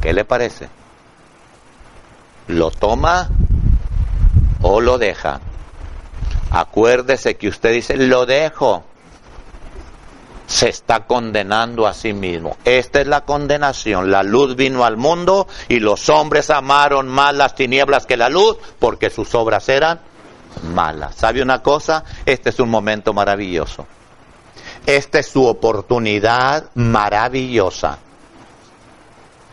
[0.00, 0.81] ¿Qué le parece?
[2.48, 3.28] Lo toma
[4.62, 5.40] o lo deja.
[6.50, 8.84] Acuérdese que usted dice, lo dejo.
[10.46, 12.58] Se está condenando a sí mismo.
[12.64, 14.10] Esta es la condenación.
[14.10, 18.58] La luz vino al mundo y los hombres amaron más las tinieblas que la luz
[18.78, 20.00] porque sus obras eran
[20.74, 21.14] malas.
[21.14, 22.04] ¿Sabe una cosa?
[22.26, 23.86] Este es un momento maravilloso.
[24.84, 27.98] Esta es su oportunidad maravillosa.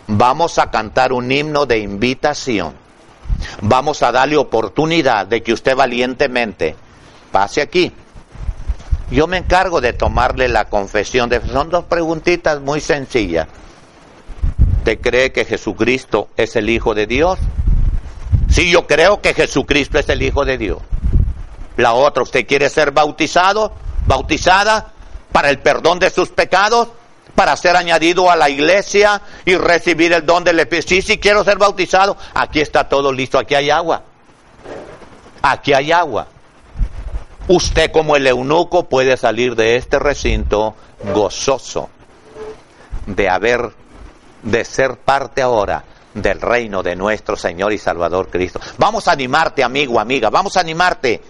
[0.09, 2.73] Vamos a cantar un himno de invitación
[3.61, 6.75] Vamos a darle oportunidad de que usted valientemente
[7.31, 7.93] pase aquí.
[9.11, 13.47] Yo me encargo de tomarle la confesión de son dos preguntitas muy sencillas.
[14.83, 17.39] ¿Te cree que Jesucristo es el Hijo de Dios?
[18.49, 20.79] Sí, yo creo que Jesucristo es el Hijo de Dios.
[21.77, 23.73] La otra, ¿usted quiere ser bautizado?
[24.05, 24.93] ¿Bautizada?
[25.31, 26.89] ¿Para el perdón de sus pecados?
[27.35, 30.89] Para ser añadido a la iglesia y recibir el don del Espíritu.
[30.89, 32.17] Sí, sí, quiero ser bautizado.
[32.33, 34.03] Aquí está todo listo, aquí hay agua.
[35.41, 36.27] Aquí hay agua.
[37.47, 40.75] Usted como el eunuco puede salir de este recinto
[41.13, 41.89] gozoso
[43.05, 43.71] de haber,
[44.43, 48.59] de ser parte ahora del reino de nuestro Señor y Salvador Cristo.
[48.77, 51.21] Vamos a animarte, amigo, amiga, vamos a animarte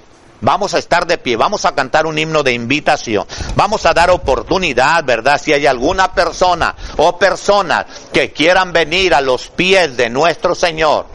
[0.41, 3.25] Vamos a estar de pie, vamos a cantar un himno de invitación,
[3.55, 5.39] vamos a dar oportunidad, ¿verdad?
[5.41, 11.07] Si hay alguna persona o personas que quieran venir a los pies de nuestro Señor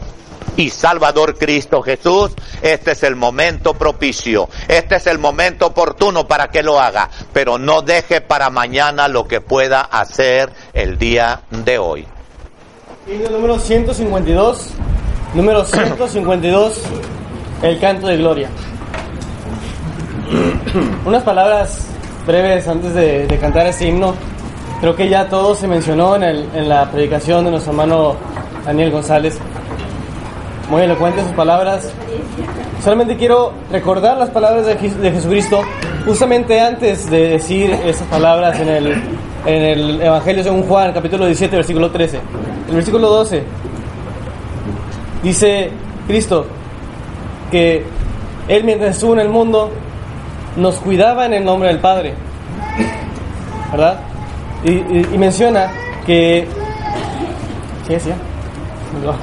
[0.57, 6.49] y Salvador Cristo Jesús, este es el momento propicio, este es el momento oportuno para
[6.49, 11.79] que lo haga, pero no deje para mañana lo que pueda hacer el día de
[11.79, 12.07] hoy.
[13.07, 14.69] Himno número 152,
[15.33, 16.79] número 152,
[17.63, 18.49] el canto de gloria.
[21.05, 21.87] Unas palabras
[22.25, 24.13] breves antes de, de cantar este himno.
[24.81, 28.15] Creo que ya todo se mencionó en, el- en la predicación de nuestro hermano
[28.65, 29.37] Daniel González.
[30.69, 31.91] Muy elocuentes sus palabras.
[32.83, 35.61] Solamente quiero recordar las palabras de, de Jesucristo
[36.05, 38.87] justamente antes de decir esas palabras en el,
[39.45, 42.19] en el Evangelio según Juan, capítulo 17, versículo 13.
[42.69, 43.43] El versículo 12
[45.23, 45.71] dice
[46.07, 46.45] Cristo
[47.51, 47.83] que
[48.47, 49.71] Él mientras estuvo en el mundo
[50.55, 52.13] nos cuidaba en el nombre del Padre.
[53.71, 53.99] ¿Verdad?
[54.63, 55.71] Y, menciona
[56.05, 56.47] que...
[57.87, 58.15] ¿Qué decía?
[59.03, 59.15] Lo,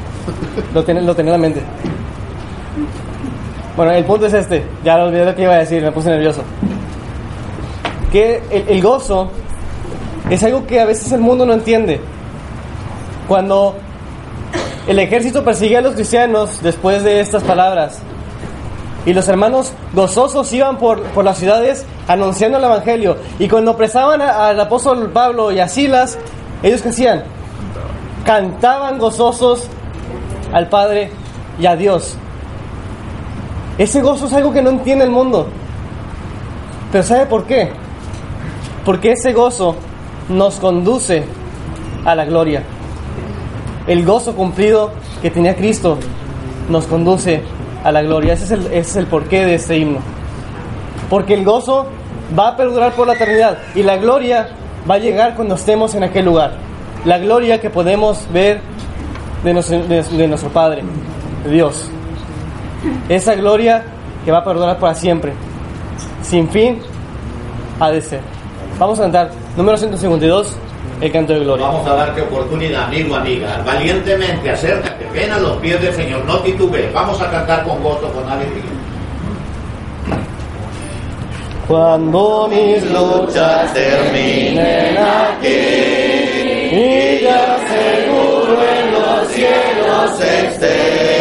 [0.74, 1.62] lo, tenía, lo en la mente.
[3.76, 4.64] Bueno, el punto es este.
[4.84, 6.42] Ya lo olvidé lo que iba a decir, me puse nervioso.
[8.12, 9.30] Que el, el gozo
[10.30, 12.00] es algo que a veces el mundo no entiende.
[13.26, 13.74] Cuando
[14.86, 18.02] el ejército persigue a los cristianos después de estas palabras,
[19.04, 23.16] y los hermanos gozosos iban por, por las ciudades anunciando el Evangelio.
[23.38, 26.18] Y cuando apresaban a- al apóstol Pablo y a Silas,
[26.62, 27.24] ellos qué hacían?
[28.24, 29.68] Cantaban gozosos
[30.52, 31.10] al Padre
[31.58, 32.16] y a Dios.
[33.78, 35.48] Ese gozo es algo que no entiende el mundo.
[36.92, 37.70] Pero ¿sabe por qué?
[38.84, 39.74] Porque ese gozo
[40.28, 41.24] nos conduce
[42.04, 42.62] a la gloria.
[43.86, 45.98] El gozo cumplido que tenía Cristo
[46.68, 47.42] nos conduce
[47.84, 48.34] a la gloria.
[48.34, 49.98] Ese es el, es el porqué de este himno.
[51.10, 51.86] Porque el gozo
[52.38, 54.48] va a perdurar por la eternidad y la gloria
[54.90, 56.54] va a llegar cuando estemos en aquel lugar.
[57.04, 58.60] La gloria que podemos ver
[59.44, 60.82] de nuestro, de- nuestro Padre,
[61.48, 61.90] Dios.
[63.08, 63.82] Esa gloria
[64.24, 65.32] que va a perdurar para siempre.
[66.22, 66.80] Sin fin
[67.80, 68.20] ha de ser.
[68.78, 70.56] Vamos a cantar número 152,
[71.00, 71.66] el canto de gloria.
[71.66, 73.60] Vamos a darte oportunidad, amigo, amiga.
[73.66, 76.92] Valientemente acércate, ven a los pies del Señor, no titubees.
[76.92, 78.62] Vamos a cantar con gozo, con alegría.
[81.68, 84.96] Cuando mis Luchas terminen
[86.72, 91.11] y ya seguro en los cielos esté,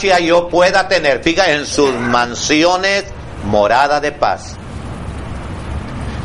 [0.00, 3.04] yo pueda tener, fija, en sus mansiones
[3.44, 4.56] morada de paz.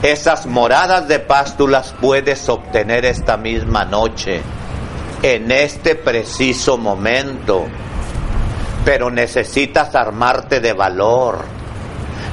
[0.02, 4.42] Esas moradas de paz tú las puedes obtener esta misma noche,
[5.22, 7.66] en este preciso momento.
[8.86, 11.44] Pero necesitas armarte de valor.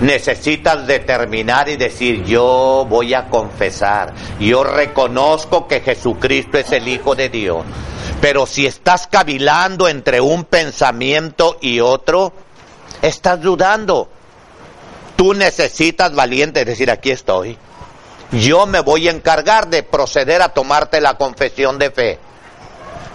[0.00, 7.14] Necesitas determinar y decir, yo voy a confesar, yo reconozco que Jesucristo es el Hijo
[7.14, 7.64] de Dios.
[8.20, 12.32] Pero si estás cavilando entre un pensamiento y otro,
[13.00, 14.08] estás dudando.
[15.14, 17.56] Tú necesitas valiente decir, aquí estoy.
[18.32, 22.18] Yo me voy a encargar de proceder a tomarte la confesión de fe.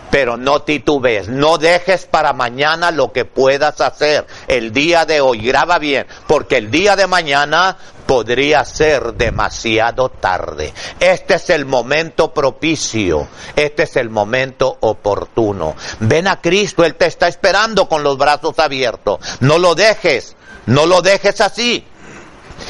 [0.10, 5.42] Pero no titubees, no dejes para mañana lo que puedas hacer el día de hoy,
[5.42, 10.74] graba bien, porque el día de mañana podría ser demasiado tarde.
[11.00, 15.76] Este es el momento propicio, este es el momento oportuno.
[16.00, 19.20] Ven a Cristo, Él te está esperando con los brazos abiertos.
[19.42, 20.36] No lo dejes,
[20.66, 21.86] no lo dejes así.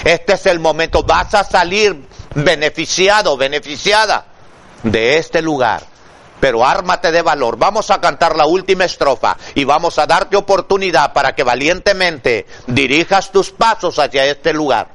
[0.03, 1.95] Este es el momento, vas a salir
[2.33, 4.25] beneficiado, beneficiada
[4.83, 5.96] de este lugar
[6.39, 7.57] pero ármate de valor.
[7.57, 13.31] Vamos a cantar la última estrofa y vamos a darte oportunidad para que valientemente dirijas
[13.31, 14.89] tus pasos hacia este lugar.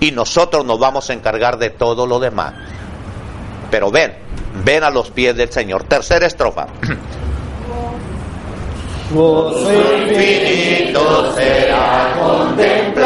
[0.00, 2.54] Y nosotros nos vamos a encargar de todo lo demás.
[3.70, 4.14] Pero ven,
[4.64, 5.84] ven a los pies del Señor.
[5.84, 6.66] Tercera estrofa.
[9.10, 12.99] infinito será contemplar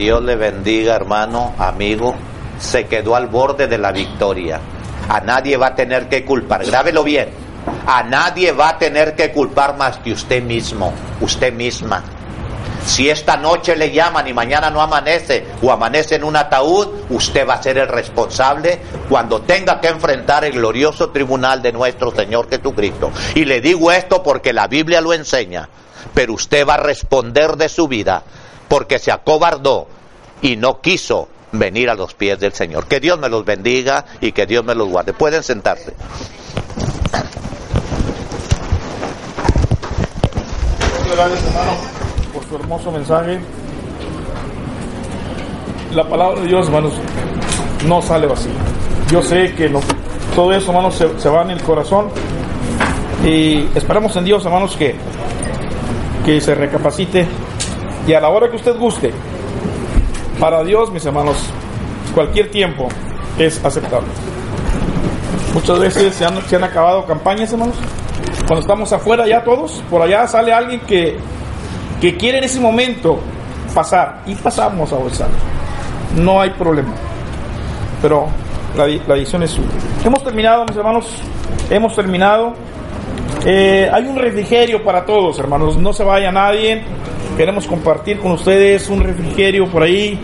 [0.00, 2.14] Dios le bendiga, hermano, amigo.
[2.58, 4.58] Se quedó al borde de la victoria.
[5.06, 6.64] A nadie va a tener que culpar.
[6.64, 7.28] Grábelo bien.
[7.86, 12.02] A nadie va a tener que culpar más que usted mismo, usted misma.
[12.86, 17.46] Si esta noche le llaman y mañana no amanece o amanece en un ataúd, usted
[17.46, 22.48] va a ser el responsable cuando tenga que enfrentar el glorioso tribunal de nuestro Señor
[22.48, 23.10] Jesucristo.
[23.34, 25.68] Y le digo esto porque la Biblia lo enseña,
[26.14, 28.22] pero usted va a responder de su vida
[28.70, 29.88] porque se acobardó
[30.40, 32.86] y no quiso venir a los pies del Señor.
[32.86, 35.12] Que Dios me los bendiga y que Dios me los guarde.
[35.12, 35.92] Pueden sentarse.
[41.12, 41.72] Gracias, hermano,
[42.32, 43.40] por su hermoso mensaje.
[45.92, 46.92] La palabra de Dios, hermanos,
[47.88, 48.52] no sale vacía.
[49.10, 49.68] Yo sé que
[50.36, 52.08] todo eso, hermanos, se, se va en el corazón.
[53.24, 54.94] Y esperamos en Dios, hermanos, que,
[56.24, 57.26] que se recapacite.
[58.06, 59.12] Y a la hora que usted guste,
[60.38, 61.36] para Dios, mis hermanos,
[62.14, 62.88] cualquier tiempo
[63.38, 64.08] es aceptable.
[65.54, 67.76] Muchas veces se han, acabado campañas, hermanos.
[68.46, 71.18] Cuando estamos afuera ya todos, por allá sale alguien que,
[72.00, 73.18] que quiere en ese momento
[73.74, 74.22] pasar.
[74.26, 75.28] Y pasamos a bolsar.
[76.16, 76.92] No hay problema.
[78.00, 78.28] Pero
[78.76, 79.68] la, la decisión es suya.
[80.04, 81.06] Hemos terminado, mis hermanos.
[81.68, 82.54] Hemos terminado.
[83.44, 85.76] Eh, hay un refrigerio para todos, hermanos.
[85.76, 86.82] No se vaya nadie.
[87.40, 90.20] Queremos compartir con ustedes un refrigerio por ahí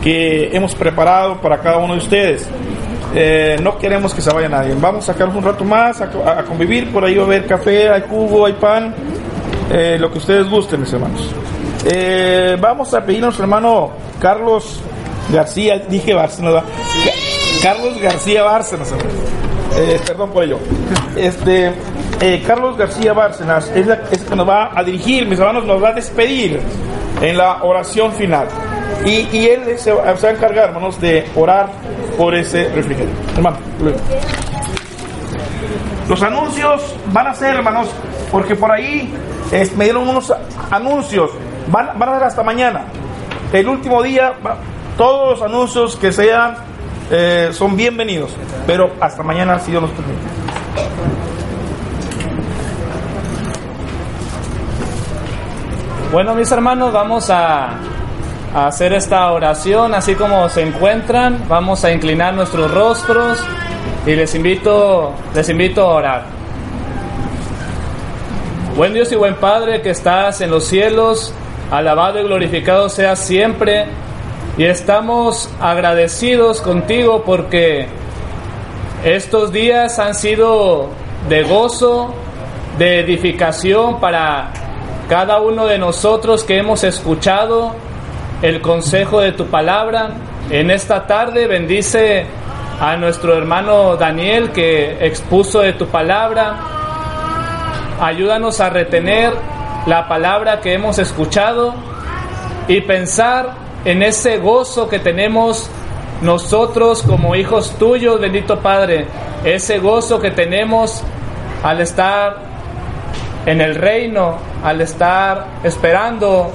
[0.00, 2.46] que hemos preparado para cada uno de ustedes.
[3.16, 4.72] Eh, no queremos que se vaya nadie.
[4.80, 6.08] Vamos a sacarnos un rato más a,
[6.46, 6.92] convivir.
[6.92, 8.94] Por ahí va a haber café, hay jugo, hay pan.
[9.72, 11.28] eh, lo que ustedes gusten, mis hermanos.
[11.84, 13.90] Eh, vamos a pedir a nuestro hermano
[14.20, 14.78] Carlos
[15.32, 16.62] García, dije Bárcenas,
[17.60, 18.94] Carlos García Bárcenas,
[20.06, 20.58] perdón por ello.
[21.16, 21.72] Este,
[22.46, 25.92] Carlos García Bárcenas es, la- es nos va a dirigir, mis hermanos, nos va a
[25.92, 26.60] despedir
[27.20, 28.48] en la oración final.
[29.04, 31.70] Y, él se va, a encargar, hermanos, de orar
[32.16, 33.12] por ese refrigerio.
[33.34, 33.56] Hermano.
[36.08, 37.88] Los anuncios van a ser, hermanos,
[38.30, 39.12] porque por ahí
[39.76, 40.32] me dieron unos
[40.70, 41.30] anuncios.
[41.68, 42.84] Van, a ser hasta mañana.
[43.52, 44.34] El último día,
[44.96, 46.54] todos los anuncios que sean
[47.10, 48.30] eh, son bienvenidos.
[48.66, 51.31] Pero hasta mañana, si Dios nos permite.
[56.12, 57.70] Bueno, mis hermanos, vamos a,
[58.54, 61.48] hacer esta oración así como se encuentran.
[61.48, 63.42] Vamos a inclinar nuestros rostros
[64.06, 66.22] y les invito, les invito a orar.
[68.76, 71.32] Buen Dios y buen Padre que estás en los cielos,
[71.70, 73.86] alabado y glorificado seas siempre.
[74.58, 77.86] Y estamos agradecidos contigo porque
[79.02, 80.90] estos días han sido
[81.30, 82.12] de gozo,
[82.76, 84.52] de edificación para
[85.12, 87.74] cada uno de nosotros que hemos escuchado
[88.40, 90.08] el consejo de tu palabra.
[90.48, 92.24] En esta tarde bendice
[92.80, 96.56] a nuestro hermano Daniel que expuso de tu palabra.
[98.00, 99.34] Ayúdanos a retener
[99.84, 101.74] la palabra que hemos escuchado
[102.66, 103.50] y pensar
[103.84, 105.68] en ese gozo que tenemos
[106.22, 109.04] nosotros como hijos tuyos, bendito Padre,
[109.44, 111.02] ese gozo que tenemos
[111.62, 112.51] al estar
[113.46, 116.52] en el reino, al estar esperando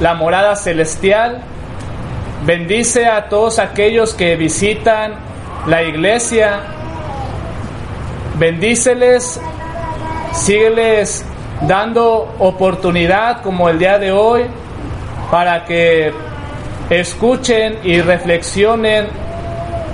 [0.00, 1.42] la morada celestial.
[2.44, 5.14] Bendice a todos aquellos que visitan
[5.66, 6.60] la iglesia.
[8.38, 9.40] Bendíceles,
[10.32, 11.24] sígueles
[11.66, 14.44] dando oportunidad como el día de hoy
[15.30, 16.12] para que
[16.88, 19.08] escuchen y reflexionen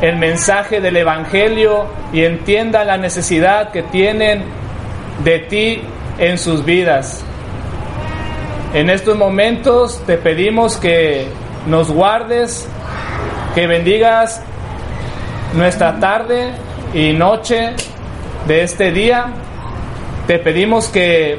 [0.00, 4.44] el mensaje del Evangelio y entiendan la necesidad que tienen
[5.24, 5.82] de ti
[6.18, 7.22] en sus vidas.
[8.74, 11.28] En estos momentos te pedimos que
[11.66, 12.68] nos guardes,
[13.54, 14.42] que bendigas
[15.54, 16.50] nuestra tarde
[16.92, 17.74] y noche
[18.46, 19.26] de este día.
[20.26, 21.38] Te pedimos que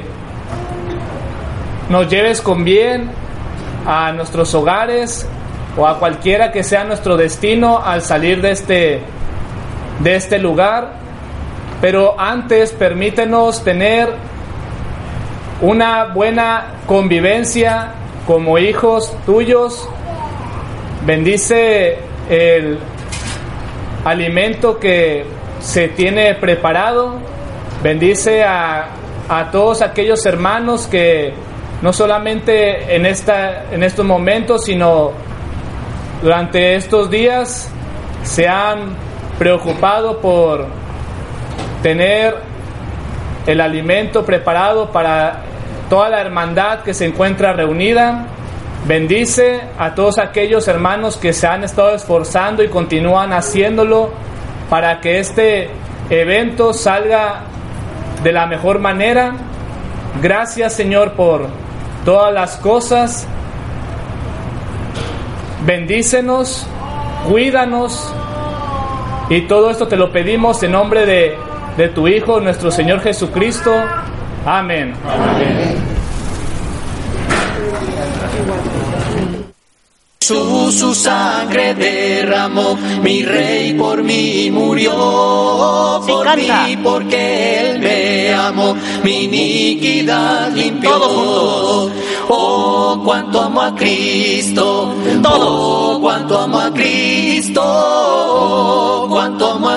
[1.88, 3.10] nos lleves con bien
[3.86, 5.26] a nuestros hogares
[5.76, 9.02] o a cualquiera que sea nuestro destino al salir de este
[10.00, 10.92] de este lugar.
[11.80, 14.08] Pero antes permítenos tener
[15.60, 17.92] una buena convivencia
[18.26, 19.88] como hijos tuyos.
[21.04, 21.98] Bendice
[22.28, 22.78] el
[24.04, 25.24] alimento que
[25.60, 27.16] se tiene preparado.
[27.82, 28.88] Bendice a,
[29.28, 31.32] a todos aquellos hermanos que
[31.82, 35.12] no solamente en, esta, en estos momentos, sino
[36.22, 37.70] durante estos días
[38.24, 38.96] se han
[39.38, 40.66] preocupado por
[41.82, 42.36] tener
[43.46, 45.44] el alimento preparado para
[45.88, 48.26] toda la hermandad que se encuentra reunida.
[48.86, 54.10] Bendice a todos aquellos hermanos que se han estado esforzando y continúan haciéndolo
[54.70, 55.70] para que este
[56.10, 57.40] evento salga
[58.22, 59.32] de la mejor manera.
[60.22, 61.48] Gracias Señor por
[62.04, 63.26] todas las cosas.
[65.66, 66.66] Bendícenos,
[67.28, 68.12] cuídanos
[69.28, 71.36] y todo esto te lo pedimos en nombre de,
[71.76, 73.72] de tu Hijo, nuestro Señor Jesucristo.
[74.46, 74.94] Amén.
[80.28, 88.76] Jesús su sangre derramó, mi rey por mí murió, por mí porque él me amó,
[89.02, 90.90] mi iniquidad limpió.
[92.30, 94.92] Oh, cuánto amo a Cristo,
[95.24, 99.76] oh, cuánto amo a Cristo, oh, cuánto amo a